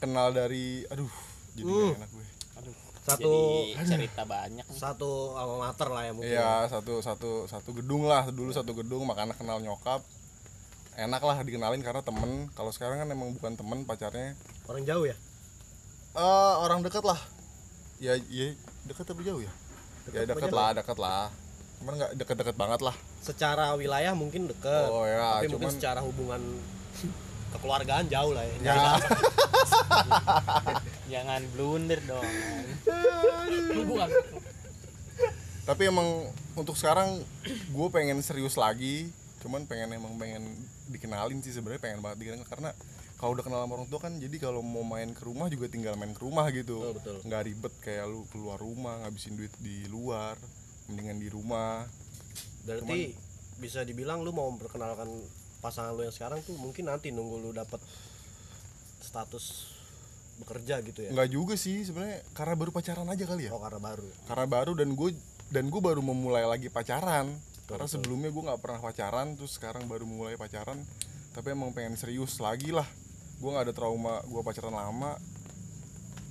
kenal 0.07 0.31
dari 0.31 0.87
aduh 0.87 1.11
jadi 1.53 1.67
Uh. 1.67 1.91
nggak 1.91 1.99
enak 1.99 2.11
gue. 2.11 2.27
Aduh. 2.57 2.75
Satu 3.03 3.33
jadi 3.71 3.87
cerita 3.87 4.23
banyak. 4.23 4.63
Nih. 4.63 4.79
satu 4.79 5.35
alma 5.35 5.67
mater 5.67 5.89
lah 5.91 6.03
ya 6.03 6.13
mungkin. 6.15 6.31
Iya 6.31 6.67
satu 6.67 6.99
satu 7.01 7.31
satu 7.45 7.71
gedung 7.75 8.07
lah 8.07 8.27
dulu 8.31 8.51
satu 8.51 8.71
gedung 8.73 9.03
makanya 9.05 9.35
kenal 9.35 9.59
nyokap. 9.59 10.03
Enak 10.97 11.21
lah 11.21 11.37
dikenalin 11.43 11.83
karena 11.83 12.01
temen. 12.01 12.49
Kalau 12.55 12.71
sekarang 12.71 13.03
kan 13.03 13.09
emang 13.11 13.35
bukan 13.35 13.53
temen 13.55 13.85
pacarnya. 13.85 14.33
Orang 14.67 14.83
jauh 14.83 15.05
ya? 15.05 15.17
Eh 16.17 16.55
orang 16.57 16.81
dekat 16.81 17.05
lah. 17.05 17.21
Ya 17.99 18.17
ya 18.27 18.55
dekat 18.87 19.05
tapi 19.05 19.23
jauh 19.23 19.41
ya? 19.41 19.53
Ya 20.15 20.23
Dekat 20.23 20.55
lah 20.55 20.71
dekat 20.73 20.97
lah. 20.97 21.29
Cuman 21.77 21.93
nggak 21.95 22.11
deket-deket 22.17 22.57
banget 22.57 22.81
lah. 22.81 22.97
Secara 23.21 23.77
wilayah 23.77 24.17
mungkin 24.17 24.49
deket. 24.49 24.89
Oh, 24.89 25.05
ya, 25.05 25.43
tapi 25.43 25.53
mungkin 25.53 25.69
cuman- 25.69 25.77
secara 25.77 26.01
hubungan 26.01 26.41
kekeluargaan 27.55 28.07
jauh 28.11 28.33
lah 28.35 28.43
ya, 28.43 28.55
ya. 28.63 28.75
Jangan 31.13 31.43
blunder 31.55 32.01
dong. 32.03 32.27
Tapi 35.67 35.83
emang 35.87 36.31
untuk 36.55 36.79
sekarang 36.79 37.23
gue 37.47 37.89
pengen 37.91 38.23
serius 38.23 38.59
lagi. 38.59 39.11
Cuman 39.43 39.67
pengen 39.71 39.95
emang 39.95 40.19
pengen 40.19 40.43
dikenalin 40.91 41.39
sih 41.43 41.55
sebenarnya 41.55 41.83
pengen 41.83 42.01
banget 42.03 42.27
dikenalin 42.27 42.47
karena 42.47 42.71
kalau 43.17 43.33
udah 43.33 43.45
kenal 43.49 43.65
sama 43.65 43.81
orang 43.81 43.89
tua 43.89 44.01
kan 44.03 44.13
jadi 44.21 44.37
kalau 44.37 44.61
mau 44.61 44.85
main 44.85 45.09
ke 45.17 45.25
rumah 45.25 45.49
juga 45.49 45.73
tinggal 45.73 45.97
main 45.97 46.13
ke 46.13 46.21
rumah 46.21 46.47
gitu. 46.53 46.93
Betul, 46.93 46.95
betul. 47.01 47.17
nggak 47.27 47.43
ribet 47.49 47.75
kayak 47.81 48.05
lu 48.11 48.29
keluar 48.29 48.59
rumah 48.61 49.01
ngabisin 49.03 49.35
duit 49.41 49.53
di 49.59 49.89
luar 49.89 50.37
mendingan 50.87 51.19
di 51.19 51.29
rumah. 51.33 51.87
Berarti 52.67 53.17
bisa 53.57 53.83
dibilang 53.89 54.21
lu 54.21 54.37
mau 54.37 54.51
memperkenalkan 54.53 55.09
pasangan 55.67 55.91
lu 55.99 56.07
yang 56.07 56.15
sekarang 56.15 56.39
tuh 56.47 56.55
mungkin 56.55 56.87
nanti 56.87 57.11
nunggu 57.11 57.43
lu 57.43 57.51
dapet 57.51 57.83
status 59.03 59.75
bekerja 60.39 60.79
gitu 60.87 61.03
ya? 61.03 61.11
Nggak 61.11 61.31
juga 61.35 61.55
sih 61.59 61.83
sebenarnya 61.83 62.23
karena 62.37 62.55
baru 62.55 62.71
pacaran 62.71 63.09
aja 63.11 63.25
kali 63.27 63.49
ya. 63.49 63.51
Oh 63.51 63.59
karena 63.59 63.83
baru 63.83 64.07
karena 64.31 64.47
baru 64.47 64.73
dan 64.79 64.89
gue 64.95 65.11
dan 65.51 65.65
gue 65.67 65.81
baru 65.83 65.99
memulai 65.99 66.47
lagi 66.47 66.71
pacaran. 66.71 67.35
Karena 67.67 67.91
sebelumnya 67.91 68.31
gue 68.31 68.43
nggak 68.47 68.63
pernah 68.63 68.79
pacaran 68.79 69.35
terus 69.35 69.59
sekarang 69.59 69.91
baru 69.91 70.07
mulai 70.07 70.39
pacaran. 70.39 70.79
Tapi 71.35 71.51
emang 71.51 71.75
pengen 71.75 71.99
serius 71.99 72.39
lagi 72.39 72.71
lah. 72.71 72.87
Gue 73.43 73.51
nggak 73.51 73.67
ada 73.67 73.75
trauma 73.75 74.23
gue 74.23 74.43
pacaran 74.47 74.71
lama. 74.71 75.19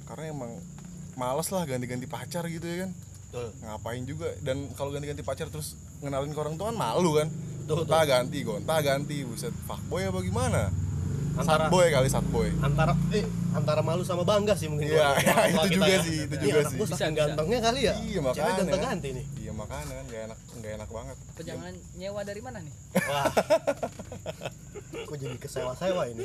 Karena 0.07 0.31
emang 0.31 0.51
males 1.19 1.51
lah 1.51 1.67
ganti-ganti 1.67 2.07
pacar 2.07 2.47
gitu 2.47 2.63
ya 2.63 2.87
kan. 2.87 2.91
Betul. 3.35 3.51
ngapain 3.67 4.03
juga? 4.07 4.31
Dan 4.39 4.71
kalau 4.79 4.95
ganti-ganti 4.95 5.19
pacar 5.19 5.51
terus 5.51 5.75
ngenalin 5.99 6.31
ke 6.31 6.39
orang 6.39 6.55
tua 6.55 6.71
kan 6.71 6.77
malu 6.79 7.19
kan 7.19 7.27
Betul, 7.65 7.81
gonta 7.81 7.99
ganti 8.05 8.39
gonta 8.41 8.75
ganti 8.79 9.17
buset. 9.21 9.49
Fuckboy 9.65 10.05
apa 10.05 10.19
gimana? 10.21 10.63
Antara- 11.35 11.67
Satboy 11.67 11.91
kali 11.91 12.07
satboy 12.07 12.47
antara 12.63 12.95
eh 13.11 13.27
antara 13.51 13.83
malu 13.83 14.07
sama 14.07 14.23
bangga 14.23 14.55
sih 14.55 14.71
mungkin 14.71 14.87
Iya, 14.87 15.19
iya, 15.19 15.35
tua 15.51 15.65
itu 15.67 15.75
juga 15.75 15.87
ya. 15.89 15.99
sih, 15.99 16.17
itu 16.23 16.31
Ini 16.31 16.43
juga 16.45 16.61
sih. 16.63 16.77
Bisa, 16.77 16.95
saking 16.95 17.11
gantengnya 17.13 17.59
kali 17.59 17.79
ya. 17.81 17.93
Iya 17.93 17.99
cewek 17.99 18.23
makanya 18.23 18.55
ganteng 18.55 18.81
ganti 18.81 19.09
nih. 19.11 19.25
Iya 19.35 19.51
makanya 19.51 19.83
kan 19.91 20.05
gak 20.05 20.21
enak 20.23 20.37
nggak 20.55 20.71
enak 20.71 20.89
banget. 20.89 21.17
Pejangan 21.35 21.73
nyewa 21.93 22.21
dari 22.23 22.39
mana 22.39 22.57
nih? 22.63 22.73
wah. 23.03 23.25
Kok 25.07 25.17
jadi 25.17 25.35
kesewa-sewa 25.35 26.03
ini. 26.07 26.23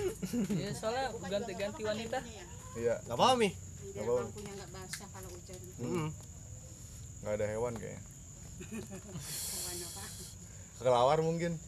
Ya 0.54 0.70
soalnya 0.72 1.04
ganti-ganti 1.18 1.82
wanita. 1.82 2.18
iya. 2.76 2.94
Nggak 3.02 3.18
paham 3.18 3.38
nih 3.40 3.52
Apa? 3.92 4.12
lampunya 4.14 4.52
nggak 4.54 4.70
basah 4.70 5.08
kalau 5.10 5.28
hujan. 5.28 5.58
Nggak 7.20 7.32
ada 7.34 7.46
hewan 7.48 7.74
kayaknya. 7.74 8.02
Hewan 9.50 9.76
apa 9.82 10.02
kelawar 10.80 11.20
mungkin. 11.20 11.60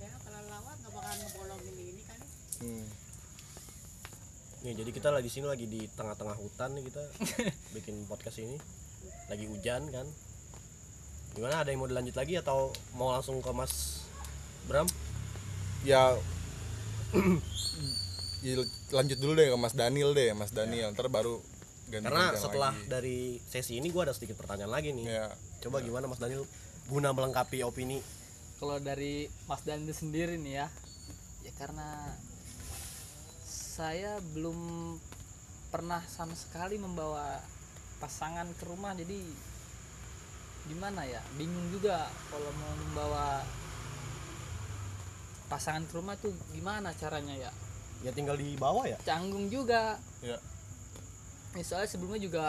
Ya 0.00 0.08
kalau 0.24 0.40
lawat 0.48 0.76
nggak 0.80 0.92
bakal 0.96 1.14
ngebolongin 1.20 1.76
ini 1.76 2.02
kan? 2.08 2.20
Hmm. 2.64 2.86
nih 4.64 4.72
jadi 4.80 4.90
kita 4.96 5.12
lagi 5.12 5.28
sini 5.28 5.44
lagi 5.44 5.68
di 5.68 5.84
tengah-tengah 5.92 6.40
hutan 6.40 6.72
nih 6.72 6.88
kita 6.88 7.02
bikin 7.76 8.08
podcast 8.08 8.40
ini. 8.40 8.56
Lagi 9.28 9.44
hujan 9.44 9.92
kan? 9.92 10.08
Gimana? 11.36 11.60
Ada 11.60 11.76
yang 11.76 11.84
mau 11.84 11.90
dilanjut 11.92 12.16
lagi 12.16 12.40
atau 12.40 12.72
mau 12.96 13.12
langsung 13.12 13.44
ke 13.44 13.52
Mas 13.52 14.00
Bram? 14.64 14.88
Ya 15.84 16.16
ya, 18.46 18.64
lanjut 18.88 19.18
dulu 19.20 19.36
deh 19.36 19.52
ke 19.52 19.58
Mas 19.60 19.76
Daniel 19.76 20.16
deh 20.16 20.32
Mas 20.32 20.56
Daniel. 20.56 20.96
Ntar 20.96 21.12
baru 21.12 21.44
ganti 21.92 22.08
karena 22.08 22.32
setelah 22.32 22.72
dari 22.88 23.36
sesi 23.44 23.76
ini 23.76 23.92
gua 23.92 24.08
ada 24.08 24.16
sedikit 24.16 24.40
pertanyaan 24.40 24.72
lagi 24.72 24.96
nih. 24.96 25.04
Ya. 25.04 25.28
Coba 25.60 25.84
gimana 25.84 26.08
Mas 26.08 26.16
Daniel 26.16 26.48
guna 26.88 27.16
melengkapi 27.16 27.64
opini. 27.64 28.00
Kalau 28.60 28.78
dari 28.80 29.28
Mas 29.48 29.64
Dandi 29.64 29.92
sendiri 29.92 30.36
nih 30.40 30.64
ya, 30.64 30.66
ya 31.44 31.52
karena 31.56 32.16
saya 33.44 34.22
belum 34.32 34.56
pernah 35.74 36.00
sama 36.06 36.38
sekali 36.38 36.78
membawa 36.78 37.42
pasangan 37.98 38.46
ke 38.54 38.64
rumah 38.68 38.94
jadi 38.94 39.18
gimana 40.64 41.02
ya 41.04 41.20
bingung 41.34 41.66
juga 41.74 42.08
kalau 42.30 42.48
mau 42.56 42.72
membawa 42.78 43.42
pasangan 45.50 45.84
ke 45.84 45.92
rumah 45.98 46.14
tuh 46.16 46.32
gimana 46.54 46.94
caranya 46.96 47.34
ya. 47.36 47.50
Ya 48.02 48.10
tinggal 48.12 48.36
di 48.36 48.56
bawah 48.56 48.84
ya? 48.84 48.98
Canggung 49.04 49.48
juga. 49.48 49.96
Ya. 50.20 50.36
Misalnya 51.56 51.88
sebelumnya 51.88 52.20
juga 52.20 52.44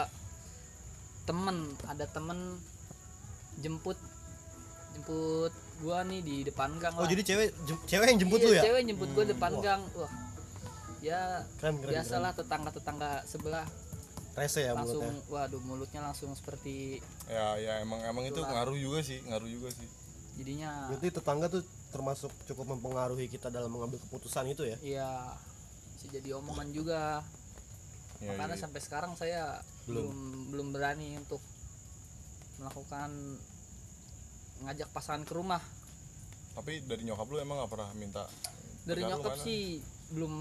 temen 1.26 1.74
ada 1.88 2.06
temen 2.06 2.60
jemput 3.60 3.96
jemput 4.96 5.52
gua 5.76 5.98
nih 6.02 6.20
di 6.20 6.36
depan 6.42 6.72
gang 6.80 6.96
oh 6.96 7.04
lah. 7.04 7.10
jadi 7.10 7.22
cewek 7.22 7.48
jem- 7.64 7.84
cewek 7.84 8.06
yang 8.08 8.18
jemput 8.18 8.38
Iya, 8.40 8.46
lu 8.46 8.52
ya 8.52 8.62
cewek 8.64 8.82
jemput 8.88 9.10
gua 9.12 9.24
depan 9.24 9.52
wah. 9.52 9.62
gang 9.62 9.82
wah 9.92 10.12
ya 10.98 11.20
keren 11.60 11.74
keren 11.78 11.92
biasalah 11.92 12.30
tetangga 12.32 12.70
tetangga 12.72 13.10
sebelah 13.22 13.66
rese 14.34 14.60
ya 14.60 14.72
langsung 14.72 15.00
mulutnya 15.00 15.32
waduh 15.32 15.62
mulutnya 15.62 16.00
langsung 16.02 16.30
seperti 16.32 17.00
ya 17.24 17.56
ya 17.56 17.80
emang 17.80 18.00
emang 18.02 18.24
itu 18.24 18.36
Itulah. 18.36 18.52
ngaruh 18.52 18.76
juga 18.76 18.98
sih 19.00 19.20
ngaruh 19.24 19.48
juga 19.48 19.68
sih 19.70 19.88
jadinya 20.36 20.92
berarti 20.92 21.08
tetangga 21.08 21.46
tuh 21.48 21.62
termasuk 21.88 22.28
cukup 22.44 22.76
mempengaruhi 22.76 23.28
kita 23.28 23.48
dalam 23.48 23.72
mengambil 23.72 23.96
keputusan 23.96 24.44
itu 24.48 24.68
ya 24.68 24.76
ya 24.82 25.10
bisa 25.96 26.12
jadi 26.12 26.36
omongan 26.36 26.68
juga 26.72 27.24
ya, 28.20 28.36
makanya 28.36 28.56
ya. 28.56 28.62
sampai 28.68 28.80
sekarang 28.84 29.12
saya 29.16 29.60
Belum. 29.88 30.12
belum 30.12 30.16
belum 30.52 30.68
berani 30.76 31.16
untuk 31.16 31.40
melakukan 32.60 33.10
ngajak 34.62 34.88
pasangan 34.90 35.22
ke 35.22 35.32
rumah. 35.32 35.60
Tapi 36.52 36.80
dari 36.82 37.04
nyokap 37.04 37.26
lu 37.26 37.36
emang 37.36 37.60
gak 37.60 37.70
pernah 37.70 37.90
minta 37.92 38.24
dari 38.82 39.02
nyokap 39.02 39.34
mana? 39.34 39.44
sih 39.44 39.82
belum 40.10 40.32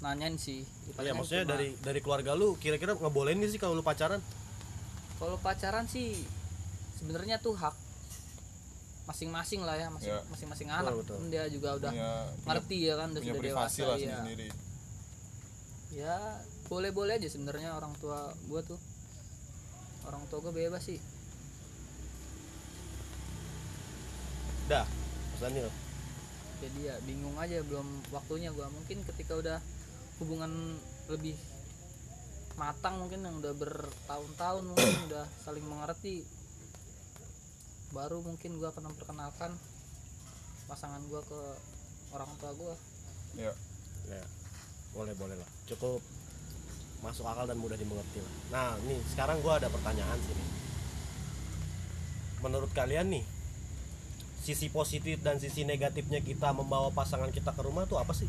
nanyain 0.00 0.34
sih. 0.34 0.64
Iya 0.96 1.12
maksudnya 1.12 1.44
cuma- 1.44 1.52
dari 1.52 1.68
dari 1.76 2.00
keluarga 2.00 2.32
lu 2.32 2.56
kira-kira 2.56 2.96
ngebolehin 2.96 3.38
gak 3.38 3.52
sih 3.52 3.60
kalau 3.60 3.76
lu 3.76 3.84
pacaran? 3.84 4.18
Kalau 5.16 5.36
pacaran 5.38 5.84
sih 5.86 6.16
sebenarnya 6.96 7.38
tuh 7.38 7.54
hak 7.54 7.76
masing-masing 9.04 9.60
lah 9.60 9.74
ya 9.74 9.90
masing 9.90 10.10
Ya. 10.10 10.22
masing-masing 10.26 10.68
anak. 10.70 10.94
Betul. 10.96 11.18
dia 11.28 11.44
juga 11.46 11.76
udah 11.76 11.90
punya 11.90 12.10
ngerti 12.46 12.78
ya 12.80 12.94
kan 12.94 13.08
udah 13.10 13.20
punya 13.20 13.30
sudah 13.30 13.42
privasi 13.42 13.78
dewasa 13.78 13.90
lah 13.90 13.96
ya 14.00 14.16
sendiri. 14.18 14.48
Ya 15.90 16.16
boleh-boleh 16.66 17.18
aja 17.18 17.26
sebenarnya 17.26 17.74
orang 17.74 17.94
tua 17.98 18.30
gua 18.46 18.62
tuh. 18.62 18.78
Orang 20.02 20.22
tua 20.26 20.38
gua 20.40 20.50
bebas 20.50 20.82
sih 20.82 20.98
dah 24.70 24.86
Mas 25.34 25.40
Daniel. 25.42 25.66
Jadi 26.62 26.78
ya 26.86 26.94
bingung 27.02 27.34
aja 27.42 27.58
belum 27.66 28.06
waktunya 28.14 28.54
gua. 28.54 28.70
Mungkin 28.70 29.02
ketika 29.02 29.34
udah 29.34 29.58
hubungan 30.22 30.78
lebih 31.10 31.34
matang 32.54 33.02
mungkin 33.02 33.26
yang 33.26 33.42
udah 33.42 33.54
bertahun-tahun 33.58 34.62
mungkin 34.70 34.94
udah 35.10 35.26
saling 35.42 35.66
mengerti 35.66 36.22
baru 37.90 38.22
mungkin 38.22 38.62
gua 38.62 38.70
akan 38.70 38.94
memperkenalkan 38.94 39.50
pasangan 40.70 41.02
gua 41.10 41.26
ke 41.26 41.40
orang 42.14 42.30
tua 42.38 42.54
gua. 42.54 42.74
Ya. 43.34 43.50
Ya 44.06 44.22
boleh 44.94 45.18
boleh 45.18 45.34
lah. 45.34 45.50
Cukup 45.66 45.98
masuk 47.02 47.26
akal 47.26 47.50
dan 47.50 47.58
mudah 47.58 47.74
dimengerti 47.74 48.22
lah. 48.22 48.34
Nah 48.54 48.68
nih 48.86 49.02
sekarang 49.10 49.42
gua 49.42 49.58
ada 49.58 49.66
pertanyaan 49.66 50.20
sini 50.22 50.46
menurut 52.40 52.72
kalian 52.72 53.12
nih 53.12 53.24
sisi 54.40 54.72
positif 54.72 55.20
dan 55.20 55.36
sisi 55.36 55.68
negatifnya 55.68 56.24
kita 56.24 56.56
membawa 56.56 56.88
pasangan 56.90 57.28
kita 57.28 57.52
ke 57.52 57.60
rumah 57.60 57.84
tuh 57.84 58.00
apa 58.00 58.16
sih 58.16 58.26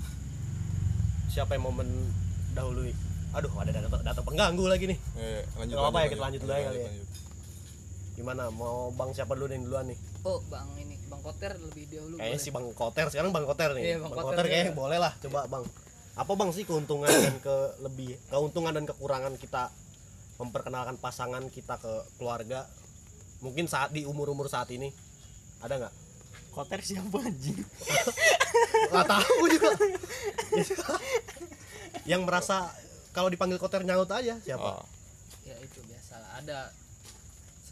siapa 1.31 1.55
yang 1.55 1.71
mau 1.71 1.73
mendahului 1.73 2.91
aduh 3.31 3.51
ada 3.63 3.71
datang 3.71 4.03
datang 4.03 4.25
pengganggu 4.27 4.65
lagi 4.67 4.85
nih 4.91 4.99
ya, 5.15 5.23
ya. 5.23 5.41
lanjut 5.55 5.71
Nggak 5.71 5.83
apa-apa 5.87 5.99
ya, 6.03 6.07
kita 6.11 6.21
lanjut 6.27 6.39
dulu 6.43 6.51
aja 6.51 6.63
kali 6.67 6.77
ya. 6.77 6.87
lanjut. 6.91 7.07
gimana 8.11 8.43
mau 8.51 8.77
bang 8.91 9.09
siapa 9.15 9.33
dulu 9.39 9.47
nih 9.47 9.59
duluan 9.63 9.85
nih 9.87 9.97
oh 10.27 10.39
bang 10.51 10.67
ini 10.83 10.95
bang 11.07 11.21
koter 11.23 11.51
lebih 11.55 11.83
dahulu 11.87 12.15
kayaknya 12.19 12.35
boleh. 12.35 12.43
si 12.43 12.49
bang 12.51 12.67
koter 12.75 13.05
sekarang 13.07 13.31
bang 13.31 13.45
koter 13.47 13.69
nih 13.71 13.83
Iya, 13.87 13.95
bang, 13.95 14.03
Bang 14.03 14.11
koter, 14.11 14.27
Koter, 14.35 14.45
kayaknya 14.51 14.73
iya. 14.75 14.75
boleh 14.75 14.97
lah 14.99 15.13
coba 15.15 15.39
bang 15.47 15.63
apa 16.11 16.31
bang 16.35 16.49
sih 16.51 16.63
keuntungan 16.67 17.07
dan 17.07 17.35
ke 17.39 17.55
lebih 17.87 18.11
keuntungan 18.27 18.73
dan 18.75 18.83
kekurangan 18.83 19.33
kita 19.39 19.71
memperkenalkan 20.43 20.99
pasangan 20.99 21.47
kita 21.47 21.79
ke 21.79 21.93
keluarga 22.19 22.67
mungkin 23.39 23.71
saat 23.71 23.95
di 23.95 24.03
umur 24.03 24.27
umur 24.35 24.51
saat 24.51 24.67
ini 24.75 24.91
ada 25.61 25.73
nggak? 25.77 25.93
Koter 26.51 26.81
siapa 26.83 27.17
anjing? 27.21 27.63
Nggak 28.91 29.07
tahu 29.07 29.41
juga. 29.47 29.69
Yang 32.03 32.21
merasa 32.27 32.67
kalau 33.15 33.31
dipanggil 33.31 33.61
koter 33.61 33.87
nyaut 33.87 34.09
aja 34.11 34.35
siapa? 34.43 34.81
Ah, 34.81 34.83
ya 35.47 35.55
itu 35.63 35.79
biasa. 35.87 36.19
Ada 36.43 36.75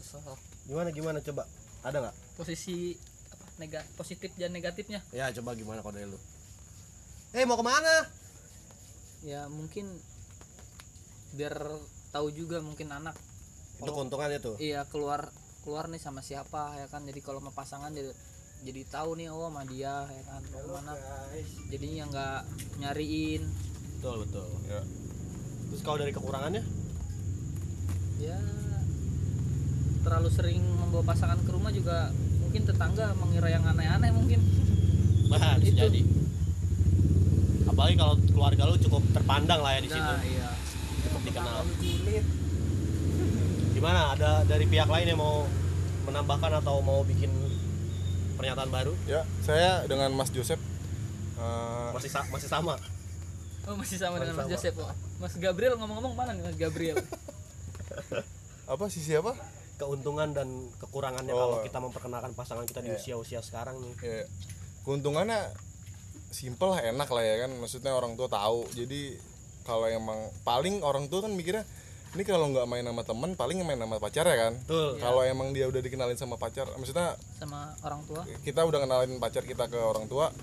sosok 0.00 0.38
gimana 0.64 0.88
gimana? 0.94 1.18
Coba. 1.20 1.44
Ada 1.84 2.08
nggak? 2.08 2.16
Posisi 2.40 2.96
apa 3.32 3.44
nega 3.60 3.80
positif 4.00 4.32
dan 4.40 4.54
negatifnya? 4.56 5.04
Ya 5.12 5.28
coba 5.34 5.52
gimana 5.52 5.84
dari 5.84 6.08
lu? 6.08 6.16
Eh 7.36 7.44
mau 7.44 7.60
ke 7.60 7.64
mana? 7.66 8.08
Ya 9.20 9.44
mungkin 9.52 9.92
biar 11.36 11.52
tahu 12.10 12.32
juga 12.32 12.64
mungkin 12.64 12.90
anak. 12.90 13.14
Itu 13.76 13.92
keuntungannya 13.92 14.40
tuh. 14.40 14.56
Iya 14.56 14.88
keluar 14.88 15.28
keluar 15.60 15.86
nih 15.88 16.00
sama 16.00 16.20
siapa 16.24 16.76
ya 16.80 16.86
kan? 16.88 17.04
Jadi 17.04 17.20
kalau 17.20 17.40
mau 17.40 17.52
pasangan 17.52 17.92
jadi 17.92 18.12
jadi 18.60 18.84
tahu 18.92 19.16
nih 19.16 19.32
oh 19.32 19.48
sama 19.48 19.64
dia 19.64 20.04
ya 20.08 20.22
kan? 20.28 20.40
Mau 20.52 20.60
ke 20.60 20.70
mana? 20.74 20.92
Jadinya 21.72 22.04
nggak 22.10 22.40
nyariin. 22.84 23.42
Betul 24.00 24.28
betul. 24.28 24.48
Ya. 24.68 24.82
Terus 25.70 25.80
kalau 25.86 25.98
dari 26.00 26.12
kekurangannya? 26.12 26.64
Ya 28.20 28.40
terlalu 30.00 30.28
sering 30.32 30.64
membawa 30.64 31.04
pasangan 31.12 31.38
ke 31.44 31.50
rumah 31.52 31.68
juga 31.72 32.08
mungkin 32.40 32.64
tetangga 32.64 33.12
mengira 33.20 33.48
yang 33.52 33.64
aneh-aneh 33.68 34.10
mungkin. 34.10 34.40
Bah, 35.28 35.60
Itu. 35.60 35.76
jadi. 35.76 36.02
Apalagi 37.70 37.94
kalau 38.00 38.14
keluarga 38.18 38.62
lu 38.66 38.76
cukup 38.80 39.02
terpandang 39.14 39.60
lah 39.62 39.78
ya 39.78 39.80
di 39.84 39.90
situ. 39.92 40.00
nah 40.02 40.24
iya. 40.24 40.50
Cukup 41.06 41.22
dikenal. 41.28 41.58
Gimana? 43.80 44.12
Ada 44.12 44.44
dari 44.44 44.64
pihak 44.64 44.84
lain 44.86 45.06
yang 45.08 45.18
mau 45.18 45.48
menambahkan 46.02 46.60
atau 46.60 46.80
mau 46.80 47.00
bikin 47.02 47.32
pernyataan 48.36 48.68
baru? 48.68 48.92
ya 49.04 49.20
saya 49.40 49.84
dengan 49.84 50.12
Mas 50.12 50.28
Joseph 50.28 50.60
eh, 51.36 51.88
Masih 51.90 52.08
sa- 52.08 52.24
masih 52.26 52.44
sama. 52.46 52.76
Oh 53.62 53.72
masih 53.74 53.96
sama 53.96 54.16
dengan 54.16 54.32
Mas 54.34 54.44
sama. 54.44 54.52
Joseph. 54.52 54.76
Oh. 54.78 54.92
Mas 55.16 55.32
Gabriel 55.34 55.76
ngomong-ngomong 55.76 56.12
mana 56.14 56.32
nih 56.32 56.42
Mas 56.42 56.56
Gabriel? 56.56 56.96
apa 58.66 58.84
sisi 58.86 59.12
apa 59.12 59.34
keuntungan 59.76 60.30
dan 60.30 60.46
kekurangannya 60.76 61.32
Oh. 61.32 61.38
kalau 61.38 61.56
kita 61.60 61.78
memperkenalkan 61.80 62.32
pasangan 62.32 62.64
kita 62.64 62.80
di 62.80 62.90
Iya. 62.90 62.96
usia-usia 62.96 63.40
sekarang 63.40 63.76
nih 63.76 63.92
ya 63.98 64.24
keuntungannya 64.82 65.50
simpel 66.30 66.70
lah 66.70 66.80
enak 66.80 67.08
lah 67.08 67.20
ya 67.20 67.36
kan 67.40 67.52
maksudnya 67.54 67.90
orang 67.90 68.14
tua 68.14 68.28
tahu 68.28 68.68
jadi 68.70 69.18
kalau 69.62 69.84
emang 69.84 70.16
paling 70.40 70.80
orang 70.80 71.08
tua 71.08 71.24
kan 71.24 71.32
mikirnya 71.32 71.66
ini 72.10 72.22
kalau 72.22 72.50
nggak 72.50 72.66
main 72.66 72.82
sama 72.82 73.02
temen 73.02 73.30
paling 73.32 73.62
main 73.62 73.78
sama 73.78 73.96
pacar 73.96 74.24
ya 74.24 74.36
kan 74.40 74.52
betul 74.60 74.98
kalau 74.98 75.22
emang 75.22 75.50
dia 75.50 75.66
udah 75.66 75.78
dikenalin 75.78 76.14
sama 76.14 76.34
pacar 76.34 76.66
maksudnya 76.74 77.14
Sama 77.38 77.70
orang 77.80 78.02
tua. 78.02 78.26
kita 78.42 78.60
udah 78.62 78.78
kenalin 78.80 79.14
pacar 79.16 79.42
kita 79.42 79.64
ke 79.66 79.78
orang 79.78 80.06
tua 80.06 80.34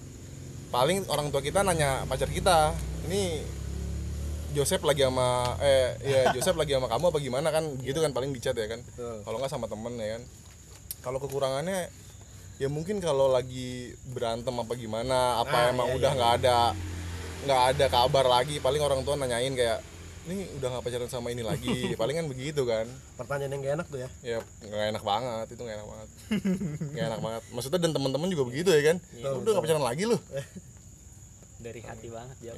paling 0.68 1.04
orang 1.08 1.28
tua 1.28 1.40
kita 1.40 1.62
nanya 1.62 2.04
pacar 2.06 2.28
kita 2.28 2.72
ini 3.06 3.44
Joseph 4.50 4.80
lagi 4.82 5.04
sama 5.04 5.60
eh 5.60 6.00
ya 6.02 6.22
Joseph 6.36 6.56
lagi 6.56 6.72
sama 6.72 6.88
kamu 6.88 7.06
apa 7.12 7.20
gimana 7.20 7.48
kan 7.52 7.64
gitu 7.80 8.00
kan 8.00 8.12
paling 8.12 8.32
di 8.32 8.40
chat 8.40 8.56
ya 8.56 8.68
kan 8.68 8.80
Betul. 8.82 9.28
kalau 9.28 9.38
nggak 9.38 9.52
sama 9.52 9.68
temen 9.68 9.94
ya 9.96 10.16
kan 10.16 10.24
kalau 11.04 11.20
kekurangannya 11.20 11.92
ya 12.58 12.68
mungkin 12.68 12.98
kalau 12.98 13.28
lagi 13.28 13.92
berantem 14.08 14.56
apa 14.56 14.74
gimana 14.74 15.44
apa 15.44 15.58
Ah, 15.62 15.70
emang 15.70 15.88
iya, 15.92 15.96
udah 16.00 16.10
iya. 16.10 16.18
nggak 16.18 16.32
ada 16.42 16.58
nggak 17.38 17.62
ada 17.70 17.86
kabar 17.88 18.26
lagi 18.26 18.56
paling 18.58 18.82
orang 18.82 19.04
tua 19.04 19.14
nanyain 19.14 19.52
kayak 19.52 19.84
ini 20.28 20.44
udah 20.60 20.68
nggak 20.76 20.84
pacaran 20.84 21.10
sama 21.10 21.32
ini 21.32 21.42
lagi. 21.42 21.76
Paling 22.00 22.16
kan 22.20 22.28
begitu 22.28 22.62
kan. 22.68 22.86
Pertanyaan 23.16 23.52
yang 23.56 23.62
gak 23.64 23.76
enak 23.80 23.88
tuh 23.88 24.00
ya. 24.04 24.10
Ya 24.22 24.38
nggak 24.62 24.86
enak 24.92 25.04
banget 25.04 25.48
itu 25.56 25.62
nggak 25.64 25.78
enak 25.80 25.88
banget. 25.88 26.08
Nggak 26.92 27.06
enak 27.08 27.22
banget. 27.24 27.42
Maksudnya 27.56 27.80
dan 27.80 27.92
teman-teman 27.96 28.28
juga 28.28 28.44
begitu 28.44 28.70
ya 28.76 28.82
kan? 28.94 28.98
Lu 29.24 29.40
udah 29.42 29.52
nggak 29.56 29.64
pacaran 29.64 29.86
lagi 29.88 30.04
lu. 30.04 30.18
Dari 31.58 31.82
hati 31.82 32.08
banget 32.14 32.38
ya, 32.38 32.54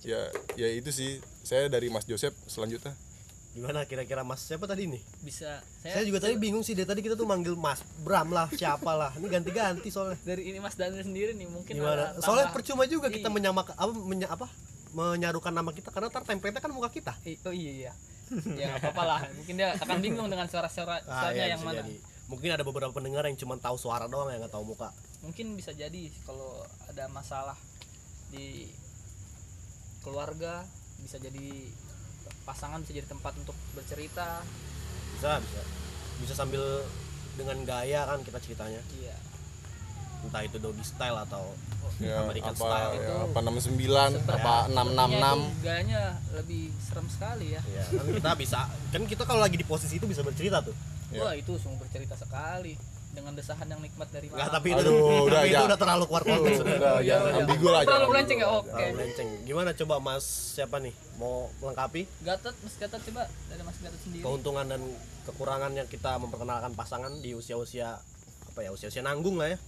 ya 0.00 0.20
ya 0.56 0.68
itu 0.72 0.88
sih. 0.88 1.20
Saya 1.44 1.68
dari 1.68 1.92
Mas 1.92 2.08
Joseph 2.08 2.32
selanjutnya. 2.48 2.96
Gimana 3.52 3.84
kira-kira 3.84 4.24
mas 4.24 4.40
siapa 4.40 4.64
tadi 4.64 4.88
nih? 4.88 5.02
Bisa 5.20 5.60
saya 5.84 6.00
saya, 6.00 6.04
juga 6.08 6.24
tadi 6.24 6.40
bingung 6.40 6.64
sih 6.64 6.72
dari 6.72 6.88
tadi 6.88 7.04
kita 7.04 7.12
tuh 7.12 7.28
manggil 7.28 7.58
mas 7.58 7.84
Bram 8.00 8.32
lah 8.32 8.48
siapa 8.48 8.88
lah. 8.96 9.12
Ini 9.20 9.26
ganti-ganti 9.28 9.88
soalnya. 9.92 10.16
Dari 10.24 10.48
ini 10.48 10.62
Mas 10.62 10.78
Daniel 10.80 11.04
sendiri 11.04 11.36
nih 11.36 11.44
mungkin 11.44 11.76
gimana? 11.76 12.16
soalnya 12.24 12.48
percuma 12.48 12.88
juga 12.88 13.12
kita 13.12 13.28
Iya. 13.28 13.34
menyamakan 13.34 13.74
apa 13.76 13.92
menya, 13.98 14.28
apa 14.32 14.46
menyarukan 14.98 15.52
nama 15.52 15.70
kita 15.70 15.88
karena 15.88 16.08
ntar 16.08 16.24
template 16.24 16.58
kan 16.58 16.68
muka 16.68 16.90
kita 16.90 17.14
I- 17.22 17.38
Oh 17.40 17.54
iya 17.54 17.72
iya. 17.72 17.92
ya 18.50 18.66
nggak 18.68 18.82
apa-apa 18.84 19.04
lah. 19.06 19.20
Mungkin 19.32 19.54
dia 19.54 19.72
akan 19.74 19.98
bingung 19.98 20.26
dengan 20.26 20.44
suara-suara 20.44 21.00
Ah, 21.00 21.30
suaranya 21.30 21.38
iya, 21.40 21.54
yang 21.54 21.62
mana. 21.62 21.80
jadi. 21.80 21.96
mungkin 22.28 22.50
ada 22.50 22.60
beberapa 22.60 22.92
pendengar 22.92 23.24
yang 23.24 23.36
cuma 23.36 23.56
tahu 23.56 23.74
suara 23.74 24.04
doang 24.04 24.28
yang 24.28 24.36
nggak 24.38 24.52
tahu 24.52 24.66
muka 24.66 24.92
Mungkin 25.18 25.54
bisa 25.54 25.72
jadi 25.72 26.12
kalau 26.22 26.60
ada 26.84 27.08
masalah 27.08 27.56
di 28.28 28.68
keluarga 29.98 30.60
bisa 30.98 31.16
jadi 31.16 31.72
pasangan 32.44 32.80
bisa 32.80 32.92
jadi 32.94 33.06
tempat 33.06 33.32
untuk 33.34 33.56
bercerita. 33.72 34.44
bisa 35.14 35.40
bisa 35.40 35.60
bisa 36.20 36.32
sambil 36.34 36.60
dengan 37.32 37.56
gaya 37.62 38.04
kan 38.04 38.20
kita 38.20 38.38
ceritanya 38.38 38.82
Iya. 38.92 39.16
Entah 40.20 40.42
itu 40.42 40.56
doggy 40.56 40.82
style 40.82 41.18
atau 41.20 41.54
ya 41.98 42.20
American 42.20 42.52
apa 42.52 42.62
style 42.62 42.92
ya, 42.92 43.00
itu. 43.00 43.12
apa 43.24 43.38
69 43.40 44.28
apa 44.28 44.54
Sepertinya 44.62 44.94
666 44.94 45.18
itu 45.40 45.62
Gayanya 45.62 46.02
lebih 46.32 46.62
serem 46.78 47.06
sekali 47.08 47.46
ya. 47.50 47.60
ya 47.64 47.82
kan 47.88 48.06
kita 48.12 48.30
bisa 48.36 48.58
kan 48.88 49.02
kita 49.04 49.22
kalau 49.24 49.40
lagi 49.40 49.56
di 49.56 49.64
posisi 49.64 49.94
itu 49.94 50.04
bisa 50.04 50.20
bercerita 50.20 50.60
tuh 50.60 50.74
Iya. 51.08 51.24
Wah 51.24 51.32
itu 51.32 51.56
sungguh 51.56 51.80
bercerita 51.80 52.12
sekali 52.14 52.76
dengan 53.08 53.32
desahan 53.32 53.64
yang 53.64 53.80
nikmat 53.80 54.12
dari 54.12 54.28
malam. 54.28 54.52
tapi 54.52 54.68
itu 54.68 54.84
Aduh, 54.84 55.24
udah, 55.32 55.40
itu 55.42 55.56
ya. 55.56 55.64
udah 55.64 55.78
terlalu 55.80 56.04
keluar 56.04 56.20
konteks 56.22 56.58
udah. 56.60 56.76
udah 56.76 56.92
Oh, 56.92 57.00
iya, 57.00 57.08
jangan 57.10 57.32
iya. 57.32 57.40
ambigu 57.40 57.66
lah 57.66 57.80
Terlalu 57.80 57.88
jangan 57.88 58.08
melenceng 58.12 58.38
ya. 58.38 58.48
Oke. 58.52 58.68
Terlalu 58.68 58.92
melenceng. 58.92 59.28
gimana 59.42 59.70
coba 59.74 59.94
mas 59.98 60.24
siapa 60.52 60.76
nih 60.78 60.92
mau 61.16 61.32
melengkapi 61.58 62.02
Gatot, 62.20 62.54
Mas 62.60 62.74
Gatot 62.76 63.00
coba 63.02 63.22
dari 63.48 63.62
Mas 63.64 63.78
Gatot 63.80 64.00
sendiri. 64.04 64.20
keuntungan 64.20 64.66
dan 64.68 64.82
kekurangan 65.24 65.72
yang 65.72 65.88
kita 65.88 66.10
memperkenalkan 66.14 66.72
pasangan 66.74 67.12
di 67.18 67.32
usia-usia 67.32 67.96
apa 68.46 68.60
ya 68.60 68.68
usia-usia 68.70 69.00
nanggung 69.00 69.34
lah 69.34 69.48
ya 69.48 69.58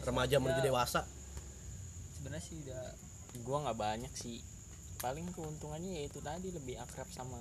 remaja 0.00 0.30
Ya, 0.30 0.38
menuju 0.38 0.60
dewasa 0.62 1.02
Sebenarnya 2.12 2.42
sih 2.42 2.56
udah 2.60 2.82
gua 3.40 3.56
nggak 3.62 3.78
banyak 3.78 4.12
sih 4.12 4.38
paling 4.96 5.24
keuntungannya 5.30 5.90
ya 5.94 6.02
itu 6.04 6.20
tadi 6.20 6.50
lebih 6.50 6.76
akrab 6.76 7.08
sama 7.08 7.38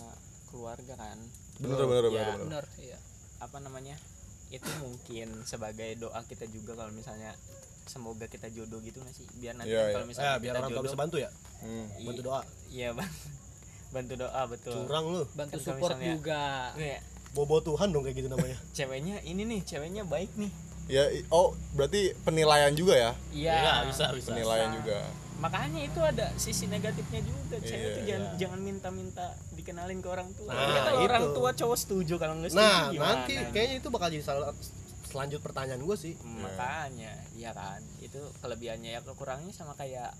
keluarga 0.47 0.95
kan 0.95 1.19
bener 1.57 1.75
bener 1.77 2.03
bener, 2.03 2.13
Ya. 2.15 2.25
bener. 2.31 2.45
benar 2.45 2.65
iya. 2.77 2.97
apa 3.37 3.57
namanya 3.59 3.99
itu 4.47 4.65
mungkin 4.79 5.43
sebagai 5.43 5.93
doa 5.95 6.23
kita 6.23 6.47
juga 6.47 6.73
kalau 6.73 6.89
misalnya 6.89 7.35
semoga 7.85 8.25
kita 8.25 8.47
jodoh 8.47 8.79
gitu 8.79 8.97
nggak 8.97 9.11
sih 9.11 9.27
biar 9.35 9.53
nanti 9.53 9.69
kan 9.69 9.81
iya. 9.81 9.91
kalau 9.91 10.01
ya 10.01 10.09
misalnya 10.09 10.33
biar 10.35 10.41
kita 10.47 10.55
orang 10.55 10.63
tua 10.63 10.73
jodoh 10.73 10.87
bisa 10.87 10.97
bantu 10.97 11.17
ya 11.17 11.29
Hmm. 11.59 11.85
bantu 12.01 12.21
doa 12.23 12.41
iya 12.69 12.89
bang 12.97 13.11
bantu 13.89 14.13
doa 14.15 14.41
betul 14.47 14.73
curang 14.79 15.05
lu 15.09 15.21
Bantu 15.29 15.55
Kan 15.55 15.65
support 15.65 15.91
misalnya- 15.91 16.13
juga. 16.15 16.43
Kayak 16.73 17.01
bobo 17.29 17.57
Tuhan 17.59 17.87
dong 17.91 18.01
kayak 18.01 18.15
gitu 18.15 18.29
namanya 18.29 18.57
ceweknya 18.77 19.15
ini 19.21 19.41
nih 19.43 19.59
ceweknya 19.61 20.03
baik 20.03 20.31
nih 20.33 20.51
ya 20.89 21.05
oh 21.29 21.53
berarti 21.77 22.17
penilaian 22.25 22.73
juga 22.73 22.97
ya? 22.97 23.11
Iya. 23.29 23.53
Iya, 23.55 23.73
bisa 23.85 24.05
bisa. 24.11 24.33
Penilaian 24.33 24.73
juga. 24.73 24.99
Makanya 25.39 25.81
itu 25.85 25.99
ada 26.01 26.33
sisi 26.35 26.67
negatifnya 26.67 27.21
juga. 27.23 27.61
Cewek 27.61 27.77
Iya, 27.79 27.95
tuh 27.95 28.03
jangan 28.03 28.23
iya. 28.25 28.35
jangan 28.35 28.59
minta-minta 28.59 29.25
dikenalin 29.53 30.01
ke 30.01 30.09
orang 30.09 30.29
tua. 30.35 30.51
Nah, 30.51 30.65
kalau 30.83 30.99
itu. 30.99 31.07
orang 31.07 31.25
tua 31.31 31.49
cowok 31.53 31.77
setuju 31.77 32.13
kalau 32.17 32.33
nggak 32.41 32.51
setuju 32.51 32.65
nah 32.65 32.89
gimana? 32.91 33.09
nanti 33.23 33.33
kayaknya 33.53 33.75
itu 33.79 33.87
bakal 33.87 34.07
jadi 34.09 34.25
salah 34.25 34.51
selanjut 35.07 35.39
pertanyaan 35.39 35.79
gue 35.79 35.95
sih. 35.95 36.13
Makanya 36.19 37.13
iya 37.33 37.53
kan? 37.53 37.79
Itu 38.01 38.19
kelebihannya 38.41 38.97
ya 38.97 39.01
kekurangannya 39.05 39.53
sama 39.53 39.77
kayak 39.77 40.11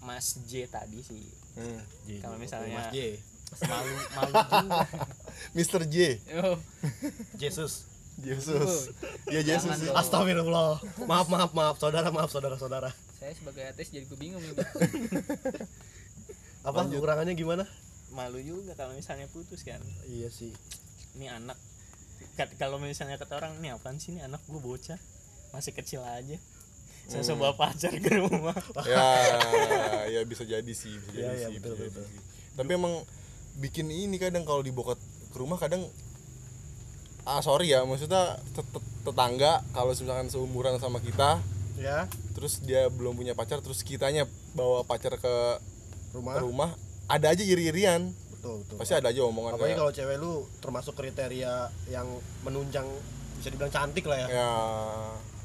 Mas 0.00 0.38
J 0.46 0.70
tadi 0.70 1.00
sih. 1.02 1.26
Hmm. 1.56 1.80
Kalau 2.20 2.36
misalnya- 2.36 2.76
Mas 2.78 2.92
J. 2.92 3.18
malu 3.62 3.90
malu 4.12 4.32
juga. 4.34 4.82
Mr. 5.56 5.82
J. 5.86 5.96
Oh, 6.36 6.58
Jesus 7.40 7.86
Yesus. 8.16 8.92
Ya 9.28 9.40
Yesus. 9.40 9.76
Jangan. 9.76 9.96
Astagfirullah. 9.98 10.80
Maaf 11.04 11.26
maaf 11.28 11.50
maaf. 11.52 11.76
Saudara 11.76 12.08
maaf 12.08 12.28
saudara 12.28 12.56
saudara. 12.56 12.90
Saya 13.16 13.32
sebagai 13.32 13.64
ateis 13.64 13.88
jadi 13.88 14.04
gue 14.04 14.16
bingung 14.16 14.40
ini. 14.40 14.56
apa 16.66 16.78
kekurangannya 16.88 17.32
gimana? 17.32 17.64
Malu 18.10 18.40
juga 18.40 18.72
kalau 18.74 18.92
misalnya 18.94 19.26
putus 19.28 19.62
kan. 19.62 19.80
Iya 20.08 20.28
sih. 20.30 20.52
Ini 21.14 21.30
anak. 21.32 21.56
Kalau 22.56 22.76
misalnya 22.76 23.16
kata 23.16 23.36
orang 23.36 23.56
ini 23.60 23.70
apaan 23.70 23.96
sih? 23.96 24.16
Ini 24.16 24.24
anak 24.24 24.40
gue 24.48 24.58
bocah. 24.58 24.98
Masih 25.52 25.72
kecil 25.72 26.00
aja. 26.02 26.36
Saya 27.06 27.22
Hmm. 27.22 27.38
bawa 27.38 27.54
pacar 27.54 27.92
ke 27.94 28.10
rumah. 28.18 28.56
Ya 28.88 29.06
ya 30.10 30.20
bisa 30.24 30.42
jadi 30.42 30.70
sih 30.70 30.96
bisa 30.98 31.10
jadi 31.12 31.22
Iya, 31.22 31.30
iya, 31.36 31.46
sih 31.50 31.54
betul, 31.58 31.74
bisa 31.76 31.84
betul. 31.92 32.02
jadi 32.02 32.18
tapi 32.56 32.70
emang 32.72 32.94
bikin 33.58 33.86
ini 33.86 34.16
kadang 34.16 34.42
kalau 34.42 34.60
dibawa 34.60 34.94
ke 34.94 34.96
ke 35.28 35.36
rumah 35.36 35.54
kadang 35.54 35.86
ah 37.26 37.42
sorry 37.42 37.74
ya 37.74 37.82
maksudnya 37.82 38.38
tet- 38.54 38.70
tet- 38.70 38.94
tetangga 39.02 39.66
kalau 39.74 39.90
misalkan 39.90 40.30
seumuran 40.30 40.78
sama 40.78 41.02
kita 41.02 41.42
ya. 41.74 42.06
terus 42.38 42.62
dia 42.62 42.86
belum 42.86 43.18
punya 43.18 43.34
pacar 43.34 43.58
terus 43.58 43.82
kitanya 43.82 44.30
bawa 44.54 44.86
pacar 44.86 45.18
ke 45.18 45.34
rumah. 46.14 46.34
ke 46.38 46.40
rumah 46.40 46.70
ada 47.06 47.30
aja 47.30 47.42
iri-irian. 47.42 48.10
Betul 48.34 48.62
betul. 48.66 48.76
Pasti 48.82 48.94
ada 48.98 49.08
aja 49.14 49.20
omongan 49.22 49.54
apalagi 49.54 49.74
kayak 49.74 49.78
kalau 49.78 49.92
cewek 49.94 50.16
lu 50.18 50.32
termasuk 50.58 50.94
kriteria 50.98 51.70
yang 51.90 52.06
menunjang 52.42 52.86
bisa 53.38 53.48
dibilang 53.50 53.70
cantik 53.70 54.06
lah 54.06 54.26
ya. 54.26 54.28
Ya 54.30 54.50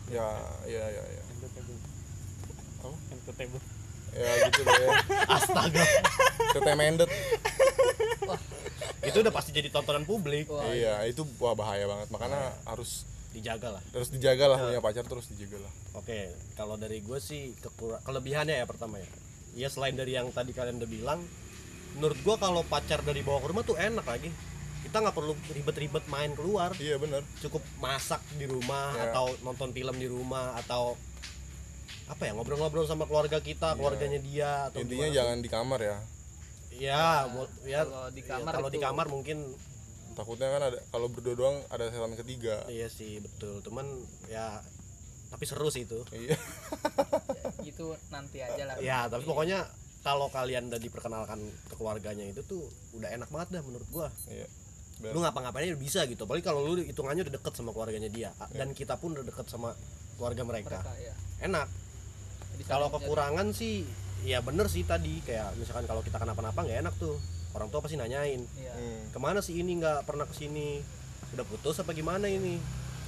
ya 0.09 0.27
ya 0.65 0.85
ya 0.89 1.03
ya. 1.05 1.23
Oh 2.81 2.93
table. 3.37 3.61
Ya 4.11 4.31
gitu 4.49 4.61
deh. 4.65 4.73
Ya. 4.73 4.89
astaga. 5.37 5.85
Tete 6.51 6.73
mendet 6.73 7.09
itu 9.03 9.17
udah 9.17 9.29
pasti 9.29 9.49
jadi 9.49 9.67
tontonan 9.67 10.03
publik 10.03 10.45
Wah, 10.47 10.69
iya 10.69 11.01
itu 11.03 11.21
wah 11.37 11.53
bahaya 11.53 11.85
banget 11.85 12.07
makanya 12.09 12.53
harus 12.63 13.03
dijaga 13.31 13.73
lah 13.73 13.83
harus 13.89 14.09
dijaga 14.09 14.45
lah 14.45 14.57
punya 14.61 14.79
pacar 14.79 15.03
terus 15.03 15.25
dijaga 15.27 15.57
lah 15.61 15.73
Oke, 15.93 16.19
kalau 16.53 16.75
dari 16.75 16.99
gue 16.99 17.17
sih 17.17 17.51
kekura- 17.57 17.99
kelebihannya 18.01 18.55
ya 18.55 18.65
pertama 18.65 18.95
ya. 18.95 19.07
Ya 19.53 19.67
selain 19.67 19.91
dari 19.91 20.13
yang 20.13 20.31
tadi 20.31 20.51
kalian 20.51 20.79
udah 20.79 20.87
bilang, 20.87 21.19
menurut 21.93 22.15
gue 22.17 22.35
kalau 22.37 22.63
pacar 22.63 22.99
dari 23.01 23.19
bawa 23.19 23.37
ke 23.37 23.47
rumah 23.47 23.59
tuh 23.61 23.75
enak 23.75 24.07
lagi. 24.07 24.31
Kita 24.81 24.97
nggak 24.97 25.11
perlu 25.11 25.35
ribet-ribet 25.51 26.07
main 26.07 26.31
keluar, 26.31 26.71
iya 26.77 26.95
bener 26.95 27.27
cukup 27.37 27.59
masak 27.77 28.23
di 28.33 28.47
rumah 28.47 28.91
Ya. 28.93 29.11
atau 29.11 29.35
nonton 29.41 29.71
film 29.71 29.93
di 29.93 30.07
rumah 30.07 30.55
atau 30.57 30.95
apa 32.07 32.23
ya 32.23 32.31
ngobrol-ngobrol 32.33 32.83
sama 32.83 33.03
keluarga 33.03 33.39
kita, 33.39 33.75
keluarganya 33.75 34.19
dia 34.19 34.67
atau 34.67 34.79
Iya. 34.79 34.83
intinya 34.85 35.03
gimana. 35.05 35.17
jangan 35.17 35.37
di 35.37 35.49
kamar 35.49 35.79
ya 35.81 35.97
Ya, 36.73 37.27
bu- 37.27 37.51
ya 37.63 37.83
kalau 37.83 38.09
di 38.09 38.21
ya, 38.21 38.27
kamar 38.31 38.51
kalau 38.53 38.69
di 38.69 38.77
itu- 38.77 38.85
kamar 38.85 39.05
mungkin 39.07 39.37
takutnya 40.11 40.47
kan 40.49 40.61
ada 40.65 40.79
kalau 40.87 41.07
berdua 41.07 41.35
doang 41.35 41.57
ada 41.67 41.87
setan 41.87 42.15
ketiga 42.15 42.63
iya 42.67 42.87
sih 42.87 43.19
betul. 43.19 43.59
Cuman 43.61 43.85
ya 44.27 44.59
tapi 45.27 45.43
seru 45.45 45.67
sih 45.67 45.83
itu. 45.83 46.03
iya 46.11 46.35
itu 47.63 47.85
nanti 48.07 48.39
aja 48.39 48.63
lah 48.65 48.75
Ya, 48.77 49.07
tapi 49.07 49.23
pokoknya 49.23 49.63
kalau 50.01 50.27
kalian 50.27 50.67
udah 50.67 50.77
diperkenalkan 50.77 51.39
ke 51.65 51.73
keluarganya 51.73 52.25
itu 52.25 52.41
tuh 52.41 52.65
udah 52.91 53.09
enak 53.11 53.29
banget 53.29 53.47
dah 53.53 53.63
menurut 53.63 53.87
gua. 53.89 54.07
iya 54.27 54.47
Lu 55.01 55.17
ngapa-ngapainnya 55.17 55.73
udah 55.73 55.81
bisa 55.81 56.05
gitu. 56.05 56.23
Apalagi 56.23 56.43
kalau 56.43 56.61
lu 56.63 56.77
hitungannya 56.77 57.23
udah 57.23 57.33
deket 57.33 57.53
sama 57.53 57.69
keluarganya 57.69 58.05
dia 58.07 58.29
dan 58.51 58.69
kita 58.71 58.95
pun 58.95 59.11
udah 59.11 59.23
deket 59.23 59.47
sama 59.47 59.73
keluarga 60.15 60.43
mereka. 60.43 60.77
mereka 60.77 60.93
ya 60.99 61.13
Enak. 61.41 61.67
Jadi 62.53 62.63
Kalau 62.65 62.87
kekurangan 62.91 63.49
sih 63.51 63.81
ya 64.21 64.39
bener 64.45 64.69
sih 64.69 64.85
tadi 64.85 65.21
kayak 65.25 65.57
misalkan 65.57 65.89
kalau 65.89 66.05
kita 66.05 66.21
kenapa-napa 66.21 66.61
nggak 66.61 66.79
enak 66.87 66.95
tuh. 66.97 67.17
Orang 67.51 67.67
tua 67.67 67.83
pasti 67.83 67.99
nanyain 67.99 68.39
iya. 68.55 68.71
Hmm. 68.71 69.11
ke 69.11 69.19
mana 69.19 69.43
sih 69.43 69.59
ini? 69.59 69.75
Nggak 69.75 70.07
pernah 70.07 70.23
ke 70.23 70.31
sini 70.31 70.79
udah 71.35 71.45
putus 71.47 71.79
apa 71.83 71.91
gimana 71.91 72.27
ini? 72.27 72.59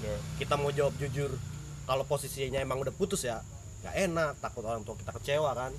Ya. 0.03 0.19
kita 0.35 0.59
mau 0.59 0.67
jawab 0.67 0.99
jujur 0.99 1.31
kalau 1.87 2.03
posisinya 2.03 2.59
emang 2.59 2.83
udah 2.83 2.91
putus 2.91 3.23
ya 3.23 3.39
nggak 3.83 3.95
enak. 4.11 4.33
Takut 4.43 4.63
orang 4.67 4.83
tua 4.83 4.99
kita 4.99 5.15
kecewa 5.15 5.51
kan. 5.55 5.71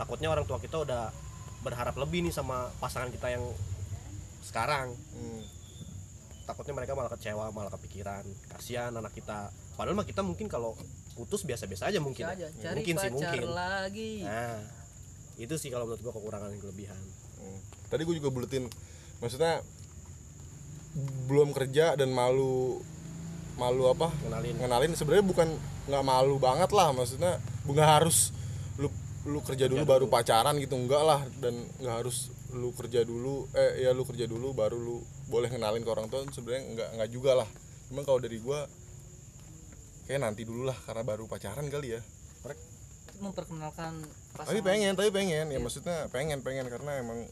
Takutnya 0.00 0.32
orang 0.32 0.48
tua 0.48 0.56
kita 0.56 0.80
udah 0.80 1.12
berharap 1.60 1.98
lebih 1.98 2.24
nih 2.24 2.32
sama 2.32 2.72
pasangan 2.80 3.12
kita 3.12 3.28
yang 3.34 3.44
sekarang. 4.40 4.94
Hmm. 5.12 5.42
takutnya 6.48 6.80
mereka 6.80 6.96
malah 6.96 7.12
kecewa 7.12 7.52
malah 7.52 7.68
kepikiran. 7.76 8.24
Kasihan 8.48 8.88
anak 8.96 9.12
kita. 9.12 9.52
Padahal 9.76 10.00
mah 10.00 10.08
kita 10.08 10.24
mungkin 10.24 10.48
kalau 10.48 10.72
putus 11.18 11.42
biasa-biasa 11.42 11.90
aja 11.90 11.98
mungkin 11.98 12.22
ya. 12.22 12.30
aja 12.30 12.46
cari 12.62 12.86
mungkin 12.86 12.94
sih 12.94 13.10
mungkin. 13.10 13.42
lagi. 13.50 14.22
Nah 14.22 14.62
itu 15.38 15.54
sih 15.58 15.70
kalau 15.70 15.90
menurut 15.90 16.02
gua 16.02 16.14
kekurangan 16.14 16.50
dan 16.54 16.58
kelebihan. 16.62 17.02
Hmm. 17.38 17.58
Tadi 17.90 18.02
gue 18.02 18.16
juga 18.18 18.30
buletin, 18.34 18.66
maksudnya 19.22 19.62
belum 21.30 21.54
kerja 21.54 21.94
dan 21.94 22.10
malu 22.10 22.82
malu 23.54 23.86
apa? 23.90 24.10
kenalin 24.22 24.58
Ngenalin 24.58 24.92
sebenarnya 24.98 25.26
bukan 25.26 25.48
nggak 25.86 26.04
malu 26.04 26.36
banget 26.42 26.70
lah, 26.74 26.90
maksudnya 26.90 27.38
nggak 27.70 27.88
harus 28.02 28.34
lu 28.82 28.90
lu 29.26 29.38
kerja 29.46 29.70
dulu 29.70 29.86
baru 29.86 30.06
pacaran 30.10 30.58
gitu 30.58 30.74
enggak 30.74 31.02
lah. 31.06 31.22
Dan 31.38 31.66
nggak 31.78 31.96
harus 32.02 32.34
lu 32.50 32.74
kerja 32.74 33.06
dulu 33.06 33.46
eh 33.54 33.86
ya 33.86 33.94
lu 33.94 34.02
kerja 34.02 34.26
dulu 34.26 34.56
baru 34.56 34.74
lu 34.74 34.96
boleh 35.30 35.52
kenalin 35.52 35.84
ke 35.84 35.90
orang 35.90 36.10
tua 36.10 36.26
sebenarnya 36.34 36.62
nggak 36.74 36.88
nggak 36.98 37.10
juga 37.14 37.38
lah. 37.38 37.48
Cuman 37.88 38.02
kalau 38.02 38.18
dari 38.18 38.42
gua 38.42 38.66
kayak 40.08 40.24
nanti 40.24 40.42
dulu 40.42 40.64
lah 40.64 40.78
karena 40.82 41.04
baru 41.04 41.28
pacaran 41.28 41.68
kali 41.68 41.94
ya. 41.94 42.00
Memperkenalkan 43.18 43.98
tapi 44.32 44.62
pasangan 44.62 44.64
pengen 44.64 44.92
tapi 44.94 45.10
pengen. 45.10 45.46
Ya 45.50 45.58
maksudnya 45.58 46.08
pengen 46.08 46.40
pengen 46.40 46.64
karena 46.66 47.02
emang 47.02 47.26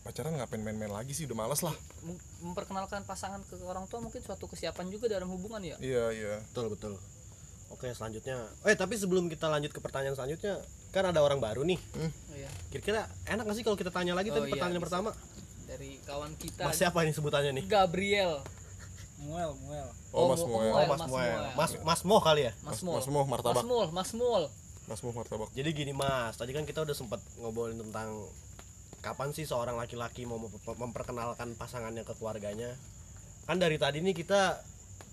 pacaran 0.00 0.32
ngapain 0.32 0.62
main-main 0.62 0.88
lagi 0.88 1.12
sih? 1.12 1.26
Udah 1.26 1.36
males 1.36 1.60
lah. 1.60 1.74
Mem- 2.00 2.22
memperkenalkan 2.40 3.02
pasangan 3.02 3.42
ke 3.42 3.58
orang 3.60 3.84
tua 3.86 3.98
mungkin 3.98 4.22
suatu 4.22 4.46
kesiapan 4.46 4.88
juga 4.88 5.10
dalam 5.10 5.28
hubungan 5.28 5.58
ya? 5.60 5.76
Iya 5.82 6.04
iya. 6.14 6.34
Betul 6.48 6.72
betul. 6.72 6.94
Oke 7.66 7.90
selanjutnya. 7.90 8.46
Eh 8.62 8.78
tapi 8.78 8.94
sebelum 8.94 9.26
kita 9.26 9.50
lanjut 9.50 9.74
ke 9.74 9.82
pertanyaan 9.82 10.14
selanjutnya 10.14 10.62
kan 10.94 11.10
ada 11.10 11.18
orang 11.18 11.42
baru 11.42 11.66
nih. 11.66 11.76
Iya. 12.30 12.50
Kira-kira 12.70 13.10
enak 13.26 13.42
gak 13.42 13.56
sih 13.58 13.64
kalau 13.66 13.74
kita 13.74 13.90
tanya 13.90 14.14
lagi 14.14 14.30
Oh, 14.30 14.38
tadi 14.38 14.48
iya, 14.48 14.54
pertanyaan 14.54 14.78
bisa. 14.78 14.86
pertama? 14.86 15.10
Dari 15.66 15.90
kawan 16.06 16.32
kita 16.38 16.62
mas 16.62 16.78
siapa 16.78 17.02
ini 17.02 17.10
sebutannya 17.10 17.50
nih? 17.58 17.64
Gabriel 17.66 18.38
muel 19.18 19.50
muel. 19.58 19.88
Oh, 20.10 20.28
mas 20.28 20.40
Mo- 20.40 20.48
Moel 20.52 20.70
oh 20.70 20.84
mas 20.84 20.98
Mas 20.98 21.08
Moel. 21.08 21.40
mas 21.52 21.70
mas 21.82 22.00
Mo 22.02 22.16
kali 22.18 22.42
ya? 22.42 22.52
Mas 22.58 22.74
mas, 22.74 22.80
Mul 22.82 22.94
mas 22.94 23.06
Mo 23.06 23.20
martabak. 23.24 23.56
Mas 23.56 23.64
Mul 23.64 23.86
Mas 23.90 24.10
Mul 24.12 24.42
mas 24.86 25.00
Mo 25.00 25.10
martabak. 25.10 25.50
Jadi 25.50 25.70
gini 25.72 25.92
mas. 25.92 26.34
Tadi 26.34 26.50
kan 26.50 26.62
kita 26.62 26.80
udah 26.80 26.92
sempat 26.92 27.18
ngobrolin 27.36 27.80
tentang 27.80 28.28
kapan 28.98 29.30
sih 29.30 29.42
seorang 29.42 29.74
laki-laki 29.74 30.24
mau 30.24 30.36
mem- 30.36 30.50
memperkenalkan 30.76 31.54
pasangannya 31.54 32.02
ke 32.02 32.12
keluarganya. 32.12 32.74
Kan 33.44 33.56
dari 33.56 33.76
tadi 33.76 33.98
nih 33.98 34.12
kita 34.12 34.58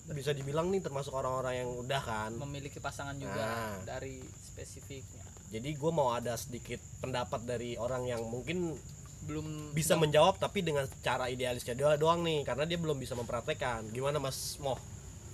bisa 0.06 0.32
dibilang 0.32 0.68
nih 0.68 0.80
termasuk 0.80 1.12
orang-orang 1.12 1.64
yang 1.64 1.70
udah 1.80 2.02
kan. 2.02 2.32
Memiliki 2.36 2.78
pasangan 2.78 3.16
juga 3.16 3.40
Nah. 3.40 3.78
dari 3.88 4.20
spesifiknya. 4.20 5.24
Jadi 5.50 5.70
gue 5.72 5.92
mau 5.92 6.12
ada 6.12 6.34
sedikit 6.34 6.82
pendapat 7.00 7.44
dari 7.44 7.78
orang 7.78 8.04
yang 8.04 8.22
mungkin 8.24 8.74
belum 9.24 9.72
bisa 9.72 9.96
menjawab 9.96 10.38
tapi 10.38 10.62
dengan 10.62 10.84
cara 11.00 11.32
idealisnya 11.32 11.74
dia 11.74 11.96
doang 11.96 12.22
nih 12.22 12.44
karena 12.44 12.68
dia 12.68 12.76
belum 12.76 13.00
bisa 13.00 13.16
mempraktekkan 13.16 13.90
gimana 13.90 14.20
mas 14.20 14.60
Mo? 14.60 14.76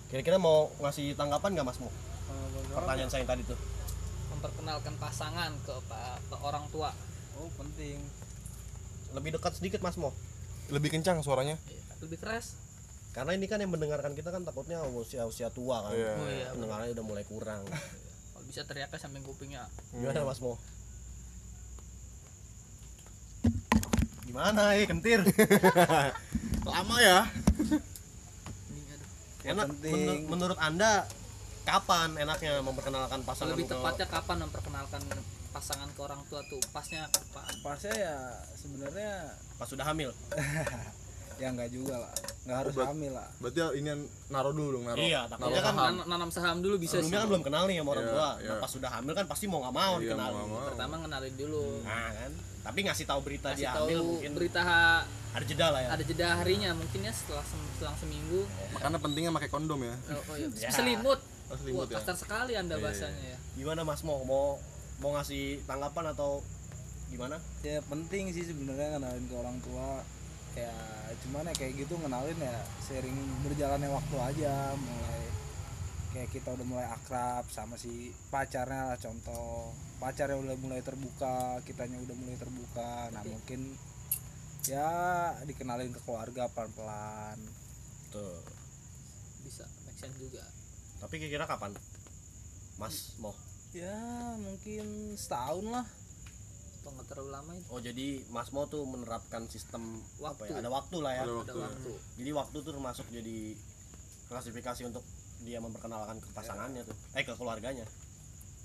Kira-kira 0.09 0.41
mau 0.41 0.69
ngasih 0.81 1.13
tanggapan 1.17 1.57
nggak 1.57 1.67
mas 1.67 1.79
Mo? 1.81 1.89
Pertanyaan 2.73 3.09
saya 3.09 3.25
yang 3.25 3.29
tadi 3.29 3.43
tuh. 3.45 3.59
memperkenalkan 4.29 4.95
pasangan 4.95 5.51
ke, 5.67 5.75
ke 6.31 6.35
orang 6.39 6.63
tua. 6.71 6.95
Oh 7.35 7.51
penting. 7.59 7.99
Lebih 9.11 9.35
dekat 9.35 9.59
sedikit 9.59 9.83
mas 9.83 9.99
Mo? 9.99 10.15
Lebih 10.71 10.95
kencang 10.95 11.19
suaranya. 11.19 11.59
Lebih 11.99 12.23
keras. 12.23 12.55
Karena 13.11 13.35
ini 13.35 13.51
kan 13.51 13.59
yang 13.59 13.73
mendengarkan 13.73 14.15
kita 14.15 14.31
kan 14.31 14.47
takutnya 14.47 14.79
usia 14.95 15.27
usia 15.27 15.51
tua 15.51 15.83
kan. 15.83 15.91
Iya. 15.91 16.13
oh 16.15 16.29
iya 16.29 16.47
pendengarannya 16.55 16.93
udah 16.95 17.05
mulai 17.05 17.25
kurang. 17.27 17.67
Kalau 18.31 18.45
bisa 18.47 18.63
teriaknya 18.63 18.95
sampai 19.01 19.19
kupingnya. 19.25 19.67
Gimana 19.91 20.23
mas 20.23 20.39
Mo 20.39 20.55
gimana 24.29 24.77
eh 24.77 24.85
kentir? 24.85 25.25
Lama 26.69 26.95
ya. 27.01 27.25
Ini 28.69 28.81
aduh. 28.93 29.09
enak 29.57 29.67
menur- 29.81 30.25
menurut 30.29 30.59
anda 30.61 31.09
kapan 31.65 32.13
enaknya 32.15 32.61
memperkenalkan 32.61 33.25
pasangan 33.25 33.53
lebih 33.53 33.65
ke- 33.65 33.73
tepatnya 33.73 34.05
kapan 34.05 34.37
memperkenalkan 34.45 35.01
pasangan 35.49 35.89
ke 35.89 35.99
orang 35.99 36.21
tua 36.29 36.45
tuh? 36.45 36.61
Pasnya 36.69 37.09
kapan? 37.09 37.53
Pasnya 37.59 37.93
ya 37.97 38.15
sebenarnya 38.53 39.33
pas 39.57 39.65
sudah 39.65 39.85
hamil 39.85 40.13
ya 41.39 41.49
nggak 41.49 41.69
juga 41.69 41.95
lah. 41.97 42.11
Nggak 42.41 42.57
harus 42.57 42.73
Obat. 42.73 42.85
hamil 42.89 43.11
lah. 43.11 43.27
berarti 43.37 43.57
ya 43.57 43.67
ini 43.73 43.87
yang 43.87 44.01
naro 44.27 44.51
dulu 44.51 44.69
dong 44.75 44.83
naro 44.85 44.97
Iya, 44.97 45.21
naro 45.21 45.31
takutnya 45.33 45.61
kan 45.61 45.73
saham. 45.73 45.95
Nanam 46.05 46.29
saham 46.29 46.57
dulu 46.59 46.75
bisa 46.77 46.93
sebelumnya 46.93 47.09
sih. 47.09 47.17
kan 47.17 47.27
belum 47.29 47.43
kenal 47.43 47.63
nih 47.65 47.75
sama 47.77 47.89
orang 47.89 48.03
Iya, 48.03 48.11
tua. 48.11 48.19
Nah, 48.19 48.33
iya. 48.37 48.53
pas 48.59 48.69
sudah 48.69 48.89
hamil 48.91 49.13
kan 49.13 49.25
pasti 49.25 49.45
mau 49.45 49.59
nggak 49.61 49.75
mau 49.75 49.93
Iya, 49.93 50.01
dikenalin. 50.03 50.35
mau 50.35 50.47
mau. 50.49 50.67
pertama 50.67 50.93
ngenalin 50.99 51.35
dulu. 51.35 51.63
Nah 51.81 52.09
kan. 52.13 52.31
Tapi 52.59 52.79
ngasih 52.83 53.05
tahu 53.05 53.19
berita 53.23 53.47
kasih 53.49 53.57
dia 53.57 53.71
tahu 53.71 53.87
hamil 53.87 53.99
mungkin 54.05 54.31
berita 54.35 54.61
ha- 54.61 55.03
ada 55.29 55.45
jeda 55.45 55.67
lah 55.69 55.79
ya. 55.79 55.89
ada 55.89 56.03
jeda 56.03 56.27
harinya 56.35 56.69
mungkin 56.73 56.99
ya 56.99 57.13
setelah 57.13 57.45
selang 57.77 57.95
seminggu. 57.95 58.41
Makanya 58.73 58.97
pentingnya 58.97 59.31
pakai 59.31 59.49
kondom 59.49 59.79
ya. 59.79 59.95
Oh, 60.09 60.21
oh 60.23 60.35
iya. 60.35 60.47
Ya. 60.65 60.69
selimut. 60.69 61.19
Oh, 61.21 61.25
Wah, 61.47 61.57
selimut 61.57 61.87
ya. 61.87 61.97
kasar 61.97 62.15
sekali 62.17 62.53
anda 62.53 62.75
Iya, 62.75 62.83
bahasanya 62.83 63.23
ya. 63.27 63.37
Gimana 63.55 63.81
mas? 63.81 64.01
Mau 64.01 64.21
mau 64.23 64.57
mau 64.99 65.15
ngasih 65.15 65.63
tanggapan 65.63 66.11
atau 66.11 66.43
gimana? 67.07 67.39
Ya 67.61 67.79
penting 67.83 68.29
sih 68.29 68.43
sebenarnya 68.43 68.97
kenalin 68.97 69.23
ke 69.23 69.33
orang 69.33 69.57
tua 69.61 70.03
ya 70.57 70.73
cuman 71.25 71.49
ya 71.49 71.53
kayak 71.57 71.73
gitu 71.85 71.93
kenalin 71.99 72.39
ya 72.39 72.57
sering 72.81 73.17
berjalannya 73.45 73.89
waktu 73.91 74.17
aja 74.17 74.73
mulai 74.77 75.23
kayak 76.09 76.29
kita 76.33 76.49
udah 76.57 76.65
mulai 76.65 76.87
akrab 76.89 77.45
sama 77.53 77.77
si 77.77 78.09
pacarnya 78.33 78.93
lah 78.93 78.97
contoh. 78.97 79.73
Pacarnya 80.01 80.41
udah 80.41 80.55
mulai 80.57 80.81
terbuka 80.81 81.61
kitanya 81.67 82.01
udah 82.01 82.15
mulai 82.17 82.37
terbuka. 82.39 83.13
Nah 83.13 83.21
mungkin 83.29 83.77
ya 84.65 84.89
dikenalin 85.45 85.93
ke 85.93 86.01
keluarga 86.01 86.49
pelan-pelan. 86.49 87.37
Tuh 88.09 88.41
bisa 89.45 89.69
make 89.85 89.97
sense 90.01 90.17
juga. 90.17 90.41
Tapi 90.97 91.21
kira-kira 91.21 91.45
kapan? 91.45 91.77
Mas 92.81 93.13
mau? 93.21 93.35
Ya 93.69 94.33
mungkin 94.41 95.13
setahun 95.13 95.65
lah 95.69 95.85
atau 96.79 96.95
nggak 96.95 97.07
terlalu 97.11 97.29
lama 97.35 97.51
itu? 97.53 97.67
Oh 97.69 97.79
jadi 97.83 98.07
mas 98.31 98.49
mau 98.55 98.65
tuh 98.71 98.87
menerapkan 98.87 99.45
sistem 99.51 99.99
apa 100.23 100.47
Waktu. 100.47 100.55
ya 100.55 100.63
ada 100.63 100.71
waktu 100.71 100.97
lah 101.03 101.11
ya. 101.13 101.21
Ada 101.27 101.31
ada 101.31 101.35
waktu. 101.43 101.59
Ya. 101.59 101.67
waktu. 101.67 101.91
Jadi 102.23 102.31
waktu 102.31 102.57
tuh 102.63 102.71
termasuk 102.71 103.05
jadi 103.11 103.37
klasifikasi 104.31 104.81
untuk 104.87 105.03
dia 105.43 105.59
memperkenalkan 105.59 106.17
ke 106.23 106.29
pasangannya 106.31 106.83
tuh. 106.87 106.95
Eh 107.15 107.23
ke 107.27 107.33
keluarganya. 107.35 107.83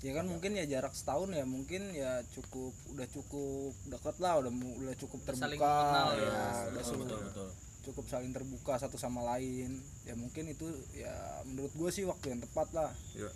Ya 0.03 0.11
kan 0.13 0.27
mungkin 0.29 0.53
ya 0.53 0.67
jarak 0.69 0.93
setahun 0.93 1.33
ya 1.33 1.47
mungkin 1.47 1.89
ya 1.95 2.21
cukup 2.29 2.75
udah 2.93 3.07
cukup 3.09 3.73
deket 3.89 4.15
lah 4.21 4.37
udah 4.43 4.51
udah 4.53 4.95
cukup 4.99 5.19
terbuka. 5.23 5.47
Saling 5.49 5.59
mengenal 5.59 6.09
ya, 6.13 6.21
ya. 6.21 6.29
udah 6.29 6.83
betul 6.83 6.97
betul 7.01 7.19
betul. 7.25 7.49
cukup 7.85 8.05
saling 8.09 8.31
terbuka 8.33 8.73
satu 8.77 8.97
sama 9.01 9.25
lain. 9.25 9.81
Ya 10.05 10.13
mungkin 10.13 10.51
itu 10.51 10.67
ya 10.93 11.41
menurut 11.47 11.73
gue 11.73 11.89
sih 11.89 12.05
waktu 12.05 12.37
yang 12.37 12.41
tepat 12.43 12.69
lah. 12.75 12.91
Iya. 13.17 13.31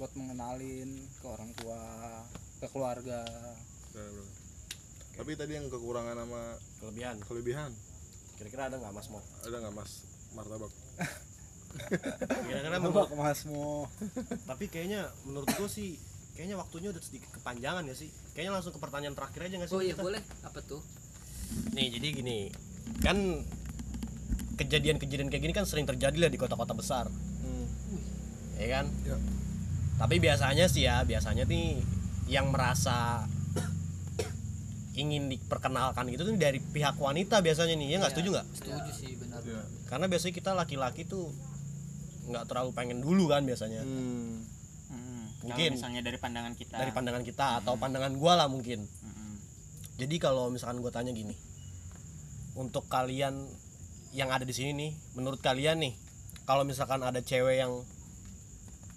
buat 0.00 0.16
mengenalin 0.16 0.96
ke 1.20 1.26
orang 1.28 1.52
tua 1.60 1.76
ke 2.56 2.66
keluarga 2.72 3.20
Benar. 4.00 4.26
tapi 5.20 5.30
tadi 5.36 5.52
yang 5.52 5.68
kekurangan 5.68 6.16
sama 6.16 6.42
kelebihan. 6.80 7.16
kelebihan. 7.28 7.70
Kira-kira 8.40 8.72
ada 8.72 8.76
nggak 8.80 8.92
mas 8.96 9.06
mau 9.12 9.20
ada 9.44 9.56
nggak 9.60 9.74
mas 9.76 9.92
martabak? 10.32 10.72
Kira-kira 12.48 12.76
menurut 12.80 13.08
ke 13.12 13.16
masmu 13.20 13.86
tapi 14.48 14.64
kayaknya 14.72 15.12
menurut 15.28 15.48
gua 15.54 15.68
sih 15.68 16.00
kayaknya 16.34 16.56
waktunya 16.56 16.88
udah 16.88 17.02
sedikit 17.04 17.30
kepanjangan 17.36 17.84
ya 17.84 17.94
sih? 17.94 18.08
Kayaknya 18.32 18.52
langsung 18.56 18.72
ke 18.72 18.80
pertanyaan 18.80 19.12
terakhir 19.12 19.40
aja 19.44 19.54
nggak 19.60 19.70
sih 19.70 19.76
oh 19.76 19.82
iya 19.84 19.94
kita? 19.94 20.02
boleh. 20.02 20.22
Apa 20.46 20.58
tuh? 20.64 20.80
Nih 21.76 21.92
jadi 21.92 22.06
gini. 22.16 22.38
Kan 23.04 23.44
kejadian-kejadian 24.56 25.28
kayak 25.28 25.42
gini 25.44 25.54
kan 25.56 25.68
sering 25.68 25.84
terjadi 25.84 26.16
lah 26.16 26.30
di 26.32 26.40
kota-kota 26.40 26.72
besar. 26.72 27.08
Ya 28.60 28.68
kan? 28.68 28.92
Ya. 29.08 29.16
tapi 29.96 30.16
biasanya 30.20 30.64
sih 30.68 30.84
ya 30.88 31.04
biasanya 31.04 31.44
nih 31.44 31.80
yang 32.28 32.52
merasa 32.52 33.28
ingin 35.00 35.26
diperkenalkan 35.28 36.04
gitu 36.06 36.22
tuh 36.22 36.36
dari 36.36 36.60
pihak 36.60 36.94
wanita 36.96 37.40
biasanya 37.40 37.74
nih 37.74 37.88
ya 37.88 37.96
nggak 37.96 38.06
Iya, 38.06 38.14
setuju 38.14 38.28
nggak 38.30 38.46
setuju 38.54 38.90
sih 38.92 39.12
benar 39.16 39.40
Iya. 39.42 39.62
karena 39.86 40.06
biasanya 40.06 40.34
kita 40.34 40.50
laki-laki 40.52 41.02
tuh 41.04 41.32
nggak 42.26 42.44
terlalu 42.44 42.70
pengen 42.70 42.98
dulu 42.98 43.26
kan 43.26 43.42
biasanya 43.42 43.80
Hmm. 43.80 44.44
Hmm, 44.86 45.24
Mungkin. 45.42 45.70
kalau 45.70 45.78
misalnya 45.78 46.02
dari 46.02 46.18
pandangan 46.18 46.52
kita 46.52 46.74
dari 46.76 46.90
pandangan 46.90 47.22
kita 47.22 47.46
atau 47.58 47.74
pandangan 47.74 48.12
gua 48.14 48.36
lah 48.36 48.46
mungkin 48.46 48.84
Mm-mm. 48.84 49.32
jadi 49.96 50.16
kalau 50.18 50.48
misalkan 50.48 50.78
gue 50.78 50.90
tanya 50.90 51.10
gini 51.10 51.34
untuk 52.52 52.84
kalian 52.86 53.46
yang 54.10 54.28
ada 54.28 54.42
di 54.42 54.50
sini 54.50 54.70
nih 54.72 54.90
menurut 55.14 55.38
kalian 55.38 55.80
nih 55.80 55.94
kalau 56.42 56.62
misalkan 56.62 57.00
ada 57.00 57.18
cewek 57.20 57.56
yang 57.56 57.72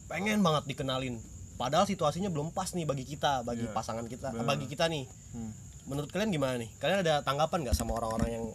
pengen 0.05 0.41
banget 0.41 0.65
dikenalin 0.67 1.21
padahal 1.55 1.85
situasinya 1.85 2.27
belum 2.27 2.49
pas 2.49 2.69
nih 2.69 2.83
bagi 2.83 3.05
kita 3.07 3.41
bagi 3.43 3.63
Iya, 3.63 3.71
pasangan 3.71 4.05
kita 4.05 4.33
benar. 4.33 4.45
bagi 4.47 4.65
kita 4.65 4.85
nih 4.87 5.05
Hmm. 5.31 5.53
Menurut 5.85 6.09
kalian 6.09 6.31
gimana 6.31 6.55
nih? 6.59 6.69
Kalian 6.79 7.03
ada 7.03 7.19
tanggapan 7.21 7.67
nggak 7.67 7.75
sama 7.75 7.95
orang-orang 7.97 8.29
yang 8.39 8.45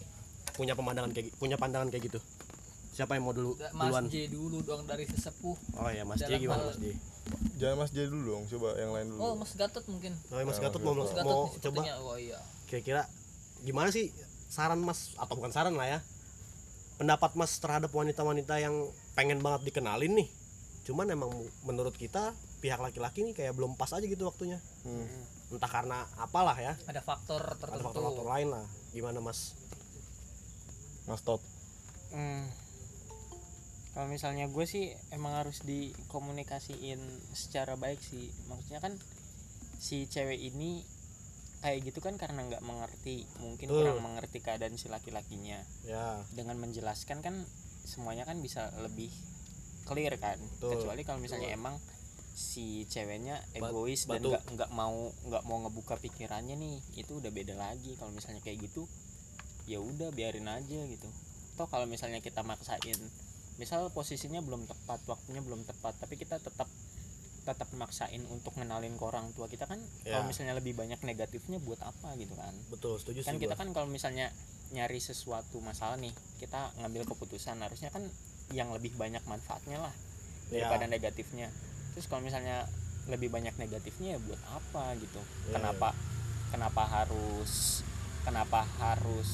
punya 0.53 0.73
pemandangan 0.75 1.11
kayak 1.13 1.31
punya 1.37 1.55
pandangan 1.55 1.87
kayak 1.87 2.11
gitu? 2.11 2.19
Siapa 2.91 3.15
yang 3.15 3.23
mau 3.29 3.35
dulu 3.35 3.55
Mas 3.71 3.95
duluan? 3.95 4.03
J 4.11 4.15
dulu 4.27 4.57
dong 4.65 4.83
dari 4.83 5.05
sesepuh. 5.07 5.55
Oh 5.79 5.89
ya 5.89 6.03
Mas 6.03 6.19
J 6.19 6.35
gimana 6.35 6.67
Mas 6.67 6.79
J? 6.81 6.91
Jangan 7.61 7.75
Mas 7.79 7.91
J 7.93 8.09
dulu 8.09 8.35
dong, 8.35 8.43
coba 8.49 8.75
yang 8.75 8.91
lain 8.91 9.05
dulu. 9.13 9.19
oh 9.21 9.33
Mas 9.37 9.53
Gatot 9.55 9.85
mungkin. 9.87 10.11
Oh 10.33 10.37
ya, 10.41 10.45
Mas 10.47 10.57
Ya, 10.59 10.67
Gatot 10.67 10.81
Mas 10.81 10.87
mau 10.89 10.93
Mas 10.99 11.13
Gatot. 11.15 11.31
mau 11.31 11.43
coba. 11.53 11.79
oh 12.03 12.17
iya. 12.19 12.39
Kira-kira 12.67 13.07
gimana 13.63 13.89
sih 13.93 14.11
saran 14.49 14.81
Mas? 14.81 15.15
Atau 15.15 15.37
bukan 15.39 15.53
saran 15.53 15.77
lah 15.77 15.87
ya. 15.87 15.99
Pendapat 16.99 17.31
Mas 17.39 17.55
terhadap 17.61 17.93
wanita-wanita 17.95 18.59
yang 18.59 18.75
pengen 19.15 19.39
banget 19.39 19.71
dikenalin 19.71 20.19
nih. 20.19 20.27
Cuman 20.83 21.07
emang 21.07 21.31
menurut 21.63 21.95
kita 21.95 22.35
pihak 22.59 22.81
laki-laki 22.83 23.23
nih 23.23 23.31
kayak 23.31 23.55
belum 23.55 23.79
pas 23.79 23.95
aja 23.95 24.03
gitu 24.03 24.27
waktunya. 24.27 24.59
Hmm. 24.83 25.07
Entah 25.49 25.71
karena 25.71 26.05
apalah 26.21 26.57
ya 26.61 26.77
ada 26.85 27.01
faktor 27.01 27.41
ada 27.41 27.57
tertentu 27.57 27.89
faktor-faktor 27.89 28.27
lain 28.29 28.47
lah 28.53 28.65
gimana 28.93 29.17
Mas 29.17 29.57
Mas 31.09 31.25
Tot. 31.25 31.41
Hmm. 32.13 32.45
Kalau 33.97 34.05
misalnya 34.05 34.45
gue 34.45 34.65
sih 34.69 34.93
emang 35.09 35.41
harus 35.41 35.65
dikomunikasiin 35.65 37.01
secara 37.33 37.73
baik 37.73 37.97
sih. 37.97 38.29
Maksudnya 38.45 38.77
kan 38.77 38.93
si 39.81 40.05
cewek 40.05 40.37
ini 40.37 40.85
kayak 41.65 41.91
gitu 41.91 41.99
kan 41.99 42.15
karena 42.15 42.45
nggak 42.45 42.63
mengerti, 42.63 43.25
mungkin 43.41 43.67
Betul. 43.67 43.89
kurang 43.89 43.99
mengerti 44.05 44.39
keadaan 44.39 44.77
si 44.77 44.87
laki-lakinya. 44.87 45.59
ya 45.83 46.21
Dengan 46.31 46.61
menjelaskan 46.61 47.25
kan 47.25 47.35
semuanya 47.83 48.23
kan 48.29 48.37
bisa 48.39 48.69
lebih 48.85 49.09
clear 49.89 50.13
kan. 50.21 50.37
Betul. 50.61 50.77
Kecuali 50.77 51.01
kalau 51.01 51.17
misalnya 51.17 51.49
emang 51.49 51.81
si 52.39 52.87
ceweknya 52.87 53.43
egois 53.51 54.07
dan 54.07 54.23
batu. 54.23 54.31
nggak 54.31 54.43
nggak 54.55 54.71
mau 54.71 55.11
nggak 55.27 55.43
mau 55.43 55.57
ngebuka 55.67 55.99
pikirannya 55.99 56.55
nih 56.55 56.79
itu 56.95 57.19
udah 57.19 57.27
beda 57.29 57.59
lagi 57.59 57.99
kalau 57.99 58.15
misalnya 58.15 58.39
kayak 58.39 58.63
gitu 58.63 58.87
ya 59.67 59.83
udah 59.83 60.15
biarin 60.15 60.47
aja 60.47 60.79
gitu 60.87 61.07
toh 61.59 61.67
kalau 61.67 61.83
misalnya 61.83 62.23
kita 62.23 62.39
maksain 62.41 62.95
misal 63.59 63.91
posisinya 63.91 64.39
belum 64.39 64.63
tepat 64.63 65.03
waktunya 65.03 65.43
belum 65.43 65.67
tepat 65.67 65.99
tapi 65.99 66.15
kita 66.15 66.39
tetap 66.39 66.71
tetap 67.43 67.67
maksain 67.75 68.23
untuk 68.29 68.55
ngenalin 68.55 68.95
ke 68.95 69.03
orang 69.03 69.35
tua 69.35 69.51
kita 69.51 69.67
kan 69.67 69.79
Ya. 70.07 70.15
kalau 70.15 70.31
misalnya 70.31 70.55
lebih 70.55 70.79
banyak 70.79 71.03
negatifnya 71.03 71.59
buat 71.59 71.83
apa 71.83 72.15
gitu 72.15 72.39
kan 72.39 72.55
betul 72.71 72.95
setuju 72.95 73.27
kan 73.27 73.35
sih 73.35 73.43
kita 73.43 73.53
gua. 73.53 73.59
kan 73.59 73.69
kalau 73.75 73.87
misalnya 73.91 74.31
nyari 74.71 75.01
sesuatu 75.03 75.59
masalah 75.59 75.99
nih 75.99 76.15
kita 76.39 76.71
ngambil 76.79 77.03
keputusan 77.03 77.59
harusnya 77.59 77.91
kan 77.91 78.07
yang 78.55 78.71
lebih 78.71 78.95
banyak 78.95 79.21
manfaatnya 79.27 79.83
lah 79.83 79.95
Ya. 80.49 80.65
daripada 80.65 80.89
negatifnya 80.89 81.51
terus 81.99 82.07
kalau 82.07 82.23
misalnya 82.23 82.63
lebih 83.11 83.27
banyak 83.27 83.51
negatifnya 83.59 84.15
ya 84.15 84.19
buat 84.23 84.39
apa 84.47 84.95
gitu? 85.03 85.19
Ya, 85.51 85.59
kenapa 85.59 85.91
kenapa 86.47 86.87
harus 86.87 87.83
kenapa 88.23 88.63
harus 88.79 89.29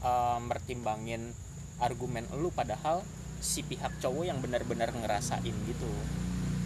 eh, 0.00 0.38
mertimbangin 0.40 1.36
argumen 1.76 2.24
lu 2.32 2.48
padahal 2.48 3.04
si 3.44 3.60
pihak 3.60 4.00
cowok 4.00 4.24
yang 4.24 4.40
benar-benar 4.40 4.88
ngerasain 4.88 5.52
gitu? 5.68 5.92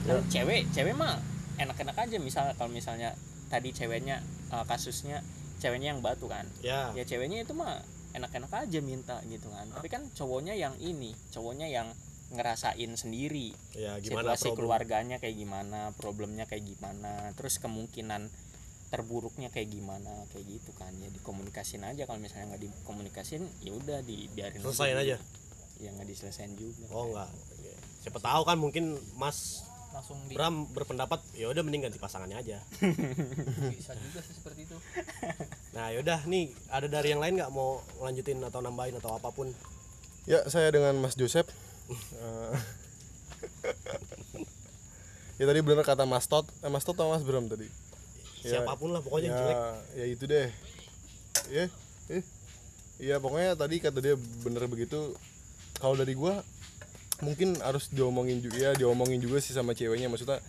Kan 0.06 0.22
cewek 0.30 0.70
cewek 0.70 0.94
mah 0.94 1.18
enak-enak 1.58 1.98
aja 1.98 2.16
misal 2.22 2.54
kalau 2.54 2.70
misalnya 2.70 3.18
tadi 3.50 3.74
ceweknya 3.74 4.22
eh, 4.54 4.64
kasusnya 4.70 5.26
ceweknya 5.58 5.90
yang 5.90 6.06
batu 6.06 6.30
kan? 6.30 6.46
Ya 6.62 6.94
ya 6.94 7.02
ceweknya 7.02 7.42
itu 7.42 7.50
mah 7.50 7.82
enak-enak 8.14 8.54
aja 8.54 8.78
minta 8.78 9.18
gitu 9.26 9.50
kan? 9.50 9.66
Tapi 9.74 9.90
kan 9.90 10.06
cowoknya 10.14 10.54
yang 10.54 10.78
ini 10.78 11.18
cowoknya 11.34 11.66
yang 11.66 11.90
ngerasain 12.30 12.92
sendiri 12.94 13.50
ya 13.74 13.98
gimana 13.98 14.38
situasi 14.38 14.54
problem? 14.54 14.58
keluarganya 14.62 15.16
kayak 15.18 15.36
gimana 15.36 15.80
problemnya 15.98 16.44
kayak 16.46 16.62
gimana 16.62 17.34
terus 17.34 17.58
kemungkinan 17.58 18.30
terburuknya 18.90 19.54
kayak 19.54 19.70
gimana 19.70 20.26
kayak 20.34 20.46
gitu 20.50 20.74
kan. 20.74 20.90
Ya 20.98 21.08
dikomunikasin 21.14 21.86
aja. 21.86 22.10
Kalau 22.10 22.18
misalnya 22.18 22.54
nggak 22.54 22.62
dikomunikasin 22.66 23.46
ya 23.62 23.70
udah 23.70 24.02
dibiarin 24.02 24.60
Selesain 24.62 24.98
aja? 24.98 25.16
ya 25.80 25.88
nggak 25.96 26.08
diselesain 26.12 26.52
juga. 26.60 26.84
Oh 26.92 27.08
enggak 27.08 27.30
siapa 28.00 28.16
tahu 28.20 28.42
kan 28.48 28.56
mungkin 28.56 28.96
Mas 29.20 29.64
langsung 29.90 30.16
di 30.30 30.38
Bram 30.38 30.70
berpendapat 30.70 31.20
ya 31.36 31.50
udah 31.50 31.62
mending 31.66 31.88
ganti 31.88 31.98
pasangannya 32.00 32.36
aja. 32.40 32.58
Bisa 33.74 33.92
juga 33.96 34.20
sih 34.24 34.34
seperti 34.34 34.66
itu. 34.66 34.76
Nah 35.70 35.94
yaudah 35.94 36.26
nih 36.26 36.50
ada 36.66 36.90
dari 36.90 37.14
yang 37.14 37.22
lain 37.22 37.38
nggak 37.38 37.54
mau 37.54 37.78
lanjutin 38.02 38.42
atau 38.42 38.58
nambahin 38.58 38.98
atau 38.98 39.14
apa 39.14 39.30
pun? 39.30 39.54
Ya, 40.26 40.42
saya 40.50 40.74
dengan 40.74 40.98
Mas 40.98 41.14
Joseph. 41.14 41.46
Eh, 41.90 42.56
ya 45.40 45.44
tadi 45.48 45.60
benar 45.64 45.84
kata 45.84 46.06
Mas 46.06 46.26
Tot. 46.30 46.46
Eh, 46.62 46.70
Mas 46.70 46.86
Tot 46.86 46.94
atau 46.94 47.10
Mas 47.10 47.24
Bram 47.26 47.50
tadi? 47.50 47.66
Ya, 48.40 48.62
siapa 48.62 48.72
pun 48.78 48.94
lah 48.96 49.04
pokoknya 49.04 49.30
ya, 49.30 49.36
jelek 49.36 49.58
ya 49.96 50.04
itu 50.08 50.24
deh. 50.24 50.48
Ya, 51.50 51.66
eh. 52.08 52.24
Iya, 53.00 53.16
pokoknya 53.20 53.56
tadi 53.56 53.76
kata 53.80 53.98
dia 54.00 54.14
bener 54.16 54.64
begitu. 54.68 55.12
Kalau 55.80 55.96
dari 55.96 56.12
gua 56.16 56.40
mungkin 57.20 57.60
harus 57.60 57.92
diomongin 57.92 58.40
juga 58.40 58.56
ya, 58.56 58.72
diomongin 58.72 59.20
juga 59.20 59.44
sih 59.44 59.52
sama 59.52 59.76
ceweknya 59.76 60.08
maksudnya 60.08 60.40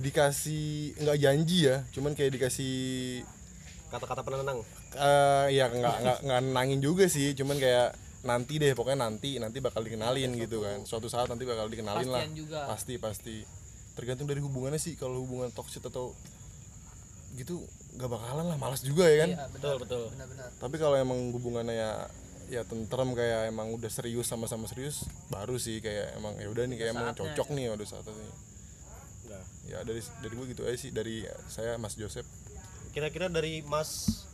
dikasih 0.00 0.96
nggak 1.02 1.18
janji 1.20 1.68
ya, 1.68 1.84
cuman 1.92 2.14
kayak 2.16 2.38
dikasih 2.38 2.72
kata-kata 3.90 4.22
penenang 4.22 4.62
eh 4.94 5.46
ya 5.50 5.66
nggak 5.66 5.96
nggak 6.02 6.18
nggak 6.22 6.40
nangin 6.54 6.78
juga 6.78 7.10
sih 7.10 7.34
cuman 7.34 7.58
kayak 7.58 7.90
nanti 8.20 8.60
deh 8.60 8.76
pokoknya 8.76 9.08
nanti 9.08 9.40
nanti 9.40 9.58
bakal 9.64 9.80
dikenalin 9.80 10.36
gitu 10.36 10.60
kan. 10.60 10.84
Suatu 10.84 11.08
saat 11.08 11.28
nanti 11.32 11.48
bakal 11.48 11.72
dikenalin 11.72 12.08
lah. 12.08 12.24
Pastian 12.24 12.36
juga. 12.36 12.60
pasti 12.68 12.94
pasti. 13.00 13.36
Tergantung 13.96 14.28
dari 14.28 14.40
hubungannya 14.44 14.80
sih. 14.80 14.96
Kalau 14.96 15.24
hubungan 15.24 15.48
toxic 15.52 15.80
atau 15.88 16.12
gitu 17.36 17.64
nggak 17.96 18.10
bakalan 18.10 18.46
lah. 18.52 18.56
Malas 18.60 18.84
juga 18.84 19.08
ya 19.08 19.24
kan? 19.24 19.30
Iya 19.32 19.44
betul 19.48 19.74
betul. 19.80 20.02
benar-benar. 20.12 20.48
Tapi 20.60 20.76
kalau 20.76 20.96
emang 21.00 21.18
hubungannya 21.32 21.74
ya 21.76 21.92
ya 22.50 22.62
tentrem 22.66 23.14
kayak 23.14 23.46
emang 23.54 23.70
udah 23.70 23.88
serius 23.88 24.26
sama-sama 24.28 24.68
serius 24.68 25.08
baru 25.32 25.56
sih. 25.56 25.80
Kayak 25.80 26.20
emang 26.20 26.36
ya 26.36 26.48
udah 26.52 26.64
nih 26.68 26.76
kayak 26.76 26.92
emang 26.92 27.16
cocok 27.16 27.48
nih 27.56 27.72
udah 27.72 27.86
saatnya 27.88 28.12
nih 28.12 28.32
Udah. 29.30 29.42
ya 29.70 29.78
dari 29.86 30.02
dari 30.20 30.32
gue 30.36 30.46
gitu 30.52 30.62
aja 30.68 30.76
sih. 30.76 30.92
Dari 30.92 31.24
saya 31.48 31.80
Mas 31.80 31.96
Joseph. 31.96 32.28
Kira-kira 32.92 33.32
dari 33.32 33.64
Mas 33.64 34.26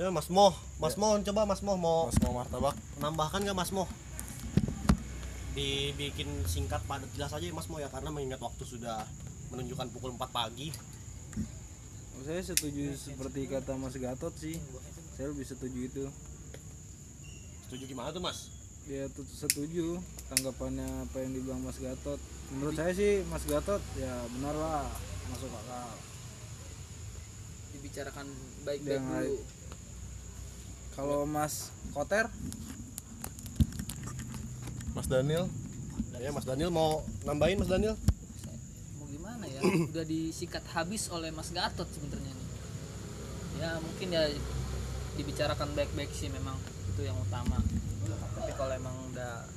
coba 0.00 0.16
Mas 0.16 0.32
Moh. 0.32 0.56
Mas 0.80 0.96
Moh 0.96 1.12
coba 1.20 1.44
Mas 1.44 1.60
Moh 1.60 1.76
mau 1.76 2.08
Mas 2.08 2.16
mau 2.24 2.32
martabak. 2.40 2.72
menambahkan 2.96 3.44
nggak 3.44 3.52
Mas 3.52 3.68
Moh? 3.68 3.84
Dibikin 5.52 6.40
singkat 6.48 6.80
padat 6.88 7.12
jelas 7.12 7.36
aja 7.36 7.44
ya, 7.44 7.52
Mas 7.52 7.68
Moh 7.68 7.76
ya 7.84 7.92
karena 7.92 8.08
mengingat 8.08 8.40
waktu 8.40 8.64
sudah 8.64 9.04
menunjukkan 9.52 9.92
pukul 9.92 10.16
4 10.16 10.24
pagi. 10.32 10.72
Saya 12.24 12.40
setuju 12.40 12.96
seperti 12.96 13.44
kata 13.44 13.76
Mas 13.76 13.92
Gatot 14.00 14.32
sih. 14.40 14.56
Saya 15.20 15.36
lebih 15.36 15.44
setuju 15.44 15.78
itu. 15.84 16.04
Setuju 17.68 17.84
gimana 17.84 18.08
tuh 18.08 18.24
Mas? 18.24 18.48
Ya 18.88 19.04
setuju 19.12 20.00
tanggapannya 20.32 20.88
apa 21.04 21.16
yang 21.20 21.36
dibilang 21.36 21.60
Mas 21.60 21.76
Gatot. 21.76 22.16
Menurut 22.56 22.72
saya 22.72 22.96
sih 22.96 23.20
Mas 23.28 23.44
Gatot 23.44 23.84
ya 24.00 24.16
benar 24.32 24.56
lah 24.56 24.88
masuk 25.28 25.52
akal. 25.52 25.92
Dibicarakan 27.76 28.26
baik-baik 28.64 29.04
dulu. 29.04 29.59
Kalau 30.94 31.26
Mas 31.26 31.70
Koter? 31.94 32.26
Mas 34.94 35.06
Daniel? 35.06 35.46
Ya 36.20 36.28
Mas 36.34 36.44
Daniel 36.44 36.68
mau 36.68 37.00
nambahin 37.24 37.56
Mas 37.56 37.70
Daniel? 37.72 37.96
Mau 39.00 39.08
gimana 39.08 39.48
ya? 39.48 39.60
Udah 39.64 40.04
disikat 40.04 40.60
habis 40.76 41.08
oleh 41.08 41.32
Mas 41.32 41.48
Gatot 41.54 41.88
sebenarnya 41.88 42.32
nih. 42.36 42.48
Ya 43.60 43.70
mungkin 43.80 44.08
ya 44.12 44.28
dibicarakan 45.16 45.72
baik-baik 45.72 46.12
sih 46.12 46.28
memang. 46.28 46.60
Itu 46.92 47.08
yang 47.08 47.16
utama. 47.16 47.56
Tapi 48.36 48.52
kalau 48.56 48.72
emang 48.76 48.96
udah 49.12 49.48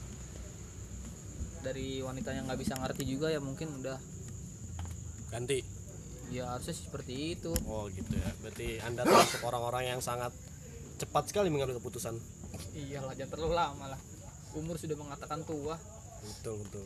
dari 1.64 2.04
wanita 2.04 2.36
yang 2.36 2.48
nggak 2.48 2.60
bisa 2.60 2.80
ngerti 2.80 3.04
juga 3.04 3.28
ya 3.28 3.44
mungkin 3.44 3.72
udah. 3.84 4.00
Ganti? 5.32 5.60
Ya 6.32 6.48
harusnya 6.56 6.76
seperti 6.78 7.36
itu. 7.36 7.52
Oh 7.68 7.92
gitu 7.92 8.16
ya. 8.16 8.30
Berarti 8.40 8.80
anda 8.80 9.04
termasuk 9.04 9.44
orang-orang 9.44 9.98
yang 9.98 10.00
sangat 10.00 10.32
cepat 10.98 11.30
sekali 11.30 11.50
mengambil 11.50 11.78
keputusan. 11.82 12.18
Iyalah 12.78 13.14
jangan 13.18 13.32
terlalu 13.38 13.54
lama 13.58 13.86
lah. 13.98 14.00
Umur 14.54 14.78
sudah 14.78 14.98
mengatakan 14.98 15.42
tua. 15.46 15.78
Betul 16.24 16.62
betul. 16.66 16.86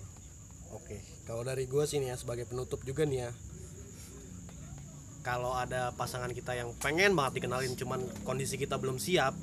Oke 0.75 0.99
kalau 1.23 1.43
dari 1.43 1.67
gue 1.67 1.83
sih 1.87 1.99
nih 1.99 2.11
ya 2.11 2.15
sebagai 2.19 2.47
penutup 2.47 2.83
juga 2.83 3.07
nih 3.07 3.27
ya 3.27 3.31
kalau 5.23 5.51
ada 5.55 5.91
pasangan 5.95 6.31
kita 6.31 6.55
yang 6.55 6.71
pengen 6.79 7.11
banget 7.11 7.43
dikenalin 7.43 7.75
cuman 7.75 7.99
kondisi 8.23 8.55
kita 8.55 8.79
belum 8.79 8.95
siap 8.95 9.35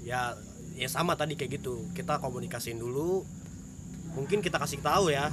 ya 0.00 0.32
ya 0.76 0.88
sama 0.88 1.16
tadi 1.16 1.36
kayak 1.36 1.60
gitu. 1.60 1.88
Kita 1.96 2.20
komunikasiin 2.20 2.80
dulu. 2.80 3.24
Mungkin 4.16 4.40
kita 4.40 4.56
kasih 4.56 4.80
tahu 4.80 5.12
ya 5.12 5.28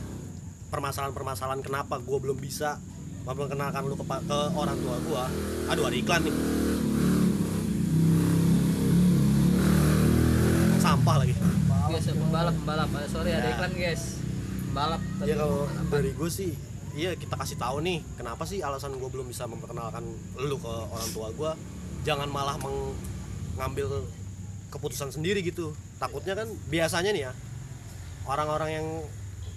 permasalahan-permasalahan 0.73 1.61
kenapa 1.61 2.01
gue 2.01 2.17
belum 2.17 2.41
bisa 2.41 2.81
memperkenalkan 3.23 3.87
lu 3.87 3.95
ke, 3.95 4.03
ke 4.03 4.39
orang 4.57 4.77
tua 4.81 4.97
gue 4.99 5.23
aduh 5.71 5.85
ada 5.87 5.95
iklan 5.95 6.21
nih 6.27 6.35
biasa 12.03 12.19
pembalap 12.19 12.55
pembalap. 12.59 12.89
Ah, 12.99 13.07
sorry 13.07 13.31
ada 13.31 13.47
Ya. 13.47 13.55
iklan 13.55 13.73
guys. 13.79 14.03
Balap 14.75 14.99
tadi 15.21 15.31
ya 15.31 15.35
kalau 15.39 15.63
apa? 15.71 15.93
dari 15.95 16.11
gue 16.11 16.27
sih 16.27 16.51
iya 16.99 17.15
kita 17.15 17.39
kasih 17.39 17.55
tahu 17.55 17.79
nih 17.79 18.03
kenapa 18.19 18.43
sih 18.43 18.59
alasan 18.59 18.99
gue 18.99 19.07
belum 19.07 19.31
bisa 19.31 19.47
memperkenalkan 19.47 20.03
lu 20.35 20.57
ke 20.59 20.67
orang 20.67 21.09
tua 21.15 21.31
gue 21.31 21.51
jangan 22.03 22.27
malah 22.27 22.59
mengambil 22.59 24.03
keputusan 24.67 25.15
sendiri 25.15 25.39
gitu. 25.47 25.71
Takutnya 25.95 26.35
kan 26.35 26.51
biasanya 26.67 27.15
nih 27.15 27.23
ya 27.23 27.31
orang-orang 28.27 28.69
yang 28.83 28.87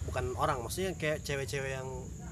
bukan 0.07 0.31
orang 0.39 0.63
maksudnya 0.63 0.95
kayak 0.95 1.27
cewek-cewek 1.27 1.83
yang 1.83 1.89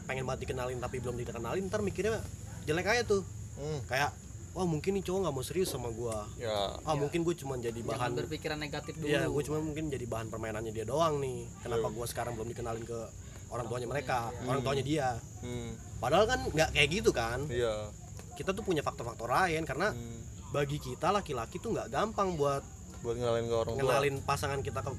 pengen 0.06 0.30
banget 0.30 0.46
dikenalin 0.46 0.78
tapi 0.78 1.02
belum 1.02 1.18
dikenalin 1.18 1.66
ntar 1.66 1.82
mikirnya 1.82 2.22
jelek 2.70 2.86
aja 2.86 3.02
tuh. 3.02 3.26
Hmm, 3.58 3.82
kayak 3.90 4.14
wah 4.54 4.62
mungkin 4.64 4.94
nih 4.94 5.02
cowok 5.02 5.18
nggak 5.20 5.34
mau 5.34 5.42
serius 5.42 5.68
sama 5.68 5.90
gue 5.90 6.14
ya. 6.40 6.78
Ah 6.80 6.94
mungkin 6.94 7.20
gue 7.20 7.34
cuma 7.34 7.54
jadi 7.56 7.74
jangan 7.74 7.90
bahan 7.90 8.10
berpikiran 8.16 8.56
negatif 8.56 8.94
dulu. 8.94 9.06
Iya, 9.06 9.26
gue 9.26 9.42
cuma 9.42 9.58
mungkin 9.58 9.84
jadi 9.88 10.06
bahan 10.06 10.30
permainannya 10.30 10.70
dia 10.70 10.86
doang 10.86 11.18
nih. 11.18 11.50
Kenapa 11.60 11.90
gue 11.90 12.06
sekarang 12.06 12.32
belum 12.34 12.48
dikenalin 12.48 12.82
ke 12.82 12.98
orang 13.50 13.66
tuanya 13.66 13.86
mereka, 13.86 14.30
orang 14.42 14.62
tuanya 14.62 14.82
dia. 14.82 15.08
hmm, 15.42 15.98
Padahal 15.98 16.24
kan 16.24 16.40
nggak 16.48 16.70
kayak 16.70 16.88
gitu 16.88 17.10
kan. 17.10 17.42
iya. 17.46 17.90
Kita 18.34 18.50
tuh 18.50 18.62
punya 18.62 18.80
faktor-faktor 18.80 19.26
lain 19.26 19.62
karena 19.62 19.90
hmm, 19.90 20.50
bagi 20.50 20.78
kita 20.78 21.10
laki-laki 21.10 21.58
tuh 21.58 21.74
nggak 21.74 21.90
gampang 21.90 22.34
buat 22.34 22.62
buat 23.02 23.14
ngenalin 23.14 23.44
ke 23.44 23.54
orang 23.54 23.74
tua. 23.74 23.80
ngenalin 23.84 24.16
pasangan 24.22 24.58
kita 24.58 24.80
ke 24.80 24.90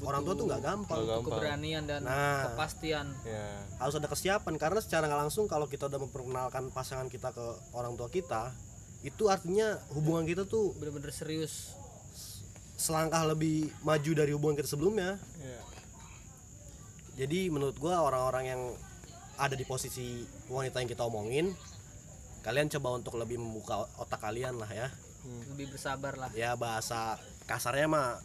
orang 0.00 0.22
tua 0.24 0.34
tuh 0.34 0.46
nggak 0.48 0.62
gampang. 0.64 0.98
Gampang. 1.04 1.22
Keberanian 1.28 1.82
dan 1.84 2.00
Nah. 2.02 2.50
kepastian. 2.50 3.10
Ya 3.22 3.62
Harus 3.76 3.94
ada 3.94 4.06
kesiapan 4.06 4.54
karena 4.56 4.80
secara 4.80 5.04
nggak 5.06 5.20
langsung 5.28 5.44
kalau 5.44 5.66
kita 5.66 5.86
udah 5.86 6.00
memperkenalkan 6.00 6.70
pasangan 6.70 7.06
kita 7.06 7.30
ke 7.30 7.46
orang 7.74 7.94
tua 7.94 8.08
kita, 8.08 8.50
itu 9.00 9.32
artinya 9.32 9.80
hubungan 9.96 10.28
kita 10.28 10.44
tuh 10.44 10.76
bener-bener 10.76 11.08
serius 11.08 11.72
selangkah 12.76 13.24
lebih 13.28 13.68
maju 13.84 14.10
dari 14.16 14.32
hubungan 14.32 14.56
kita 14.56 14.68
sebelumnya. 14.72 15.20
ya 15.40 15.60
Jadi 17.24 17.52
menurut 17.52 17.76
gua 17.76 18.00
orang-orang 18.00 18.44
yang 18.48 18.62
ada 19.36 19.52
di 19.52 19.64
posisi 19.68 20.24
wanita 20.48 20.80
yang 20.80 20.88
kita 20.88 21.04
omongin, 21.04 21.52
kalian 22.40 22.72
coba 22.72 22.96
untuk 22.96 23.20
lebih 23.20 23.36
membuka 23.36 23.84
otak 24.00 24.20
kalian 24.20 24.56
lah 24.56 24.68
ya. 24.72 24.88
lebih 25.52 25.76
bersabar 25.76 26.16
lah 26.16 26.32
Ya 26.32 26.56
bahasa 26.56 27.20
kasarnya 27.44 27.84
mah 27.84 28.16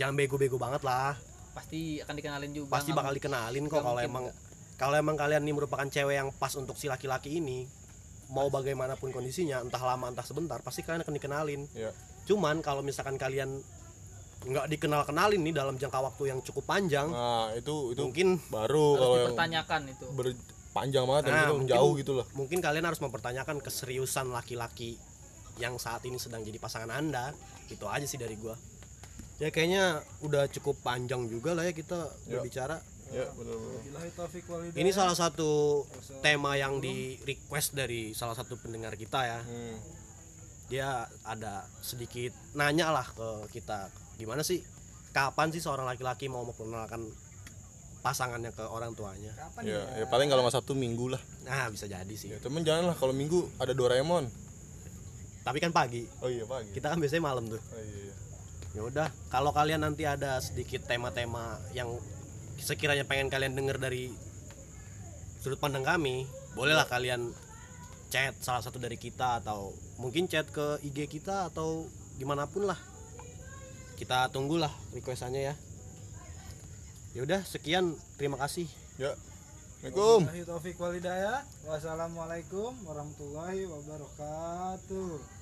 jangan 0.00 0.16
bego-bego 0.16 0.56
banget 0.56 0.80
lah. 0.80 1.20
pasti 1.52 2.00
akan 2.00 2.14
dikenalin 2.16 2.52
juga 2.56 2.70
Pasti 2.72 2.96
bakal 2.96 3.12
dikenalin 3.12 3.68
kok 3.68 3.82
kalau 3.84 4.00
emang 4.00 4.24
kalau 4.78 4.94
emang 4.96 5.18
kalian 5.18 5.42
ini 5.44 5.52
merupakan 5.52 5.84
cewek 5.84 6.16
yang 6.16 6.30
pas 6.32 6.54
untuk 6.56 6.78
si 6.80 6.88
laki-laki 6.88 7.42
ini. 7.42 7.68
Mau 8.28 8.48
bagaimanapun 8.48 9.08
kondisinya, 9.08 9.58
entah 9.58 9.80
lama 9.80 10.06
entah 10.06 10.22
sebentar, 10.22 10.60
pasti 10.60 10.80
kalian 10.80 11.00
akan 11.00 11.14
dikenalin. 11.14 11.62
ya 11.72 11.88
Cuman 12.24 12.60
kalau 12.60 12.80
misalkan 12.80 13.16
kalian 13.16 13.64
nggak 14.40 14.68
dikenal-kenalin 14.68 15.40
nih 15.40 15.50
dalam 15.50 15.74
jangka 15.74 15.98
waktu 15.98 16.22
yang 16.28 16.38
cukup 16.40 16.62
panjang, 16.64 17.08
nah 17.08 17.50
itu 17.52 17.90
itu 17.90 18.00
mungkin 18.00 18.38
baru 18.46 18.84
harus 18.86 19.00
kalau 19.00 19.14
yang 19.14 19.24
dipertanyakan 19.26 19.80
itu. 19.88 20.06
berpanjang 20.12 21.04
banget 21.04 21.22
dan 21.24 21.32
Nah, 21.32 21.40
itu 21.40 21.54
mungkin- 21.56 21.72
jauh 21.74 21.92
gitu 21.96 22.12
loh. 22.14 22.26
mungkin 22.32 22.58
kalian 22.60 22.84
harus 22.84 23.00
mempertanyakan 23.00 23.56
keseriusan 23.58 24.30
laki-laki 24.30 24.94
yang 25.56 25.74
saat 25.76 26.04
ini 26.04 26.16
sedang 26.16 26.40
jadi 26.40 26.54
pasangan 26.56 26.86
anda. 26.88 27.34
Itu 27.66 27.84
aja 27.84 28.06
sih 28.06 28.14
dari 28.14 28.36
gua. 28.36 28.54
Ya 29.38 29.48
kayaknya 29.48 30.00
udah 30.20 30.46
cukup 30.48 30.78
panjang 30.80 31.26
juga 31.26 31.52
lah 31.52 31.64
ya 31.64 31.72
kita 31.72 31.98
Ya. 32.24 32.36
berbicara 32.36 32.78
ya 33.08 33.26
hidayah. 33.32 34.76
ini 34.76 34.90
salah 34.92 35.16
satu 35.16 35.84
tema 36.20 36.54
yang 36.60 36.76
di 36.78 37.16
request 37.24 37.72
dari 37.72 38.12
salah 38.12 38.36
satu 38.36 38.60
pendengar 38.60 38.94
kita 38.94 39.20
ya. 39.24 39.40
Hmm. 39.42 39.76
dia 40.68 41.08
ada 41.24 41.64
sedikit 41.80 42.36
nanya 42.52 42.92
lah 42.92 43.08
ke 43.08 43.48
kita. 43.56 43.88
Gimana 44.20 44.44
sih? 44.44 44.60
Kapan 45.16 45.48
sih 45.48 45.64
seorang 45.64 45.88
laki-laki 45.88 46.28
mau 46.28 46.44
memperkenalkan 46.44 47.08
pasangannya 48.04 48.52
ke 48.52 48.68
orang 48.68 48.92
tuanya? 48.92 49.32
Kapan 49.32 49.64
ya, 49.64 49.80
ya? 49.96 50.04
paling 50.12 50.28
kalau 50.28 50.44
nggak 50.44 50.60
satu 50.60 50.76
minggu 50.76 51.16
lah. 51.16 51.22
Nah 51.48 51.72
bisa 51.72 51.88
jadi 51.88 52.12
sih. 52.12 52.36
Ya 52.36 52.38
temen 52.44 52.68
jangan 52.68 52.92
lah 52.92 52.96
kalau 53.00 53.16
minggu 53.16 53.48
ada 53.56 53.72
Doraemon. 53.72 54.28
Tapi 55.40 55.56
kan 55.56 55.72
pagi. 55.72 56.04
Oh 56.20 56.28
iya 56.28 56.44
pagi. 56.44 56.76
Kita 56.76 56.92
kan 56.92 57.00
biasanya 57.00 57.24
malam 57.24 57.48
tuh. 57.48 57.56
Oh 57.72 57.80
iya, 57.80 58.12
iya. 58.12 58.14
ya 58.76 58.80
udah 58.84 59.08
kalau 59.32 59.48
kalian 59.56 59.80
nanti 59.80 60.04
ada 60.04 60.36
sedikit 60.44 60.84
tema-tema 60.84 61.56
yang 61.72 61.88
sekiranya 62.58 63.06
pengen 63.06 63.30
kalian 63.30 63.54
denger 63.54 63.78
dari 63.78 64.10
sudut 65.38 65.62
pandang 65.62 65.86
kami 65.86 66.26
bolehlah 66.58 66.84
kalian 66.90 67.30
chat 68.08 68.34
salah 68.40 68.64
satu 68.64 68.80
dari 68.80 68.96
kita 68.96 69.44
atau 69.44 69.76
mungkin 70.00 70.26
chat 70.26 70.48
ke 70.48 70.80
IG 70.80 71.06
kita 71.06 71.52
atau 71.52 71.86
di 72.18 72.24
mana 72.24 72.48
pun 72.48 72.66
lah. 72.66 72.78
Kita 73.94 74.30
tunggulah 74.30 74.70
requestannya 74.94 75.52
ya. 75.52 75.54
Ya 77.14 77.20
udah 77.22 77.40
sekian. 77.44 77.98
Terima 78.16 78.38
kasih. 78.38 78.66
Ya. 78.98 79.14
Assalamualaikum. 79.78 80.18
Wassalamualaikum 81.66 82.70
warahmatullahi 82.82 83.62
wabarakatuh. 83.70 85.37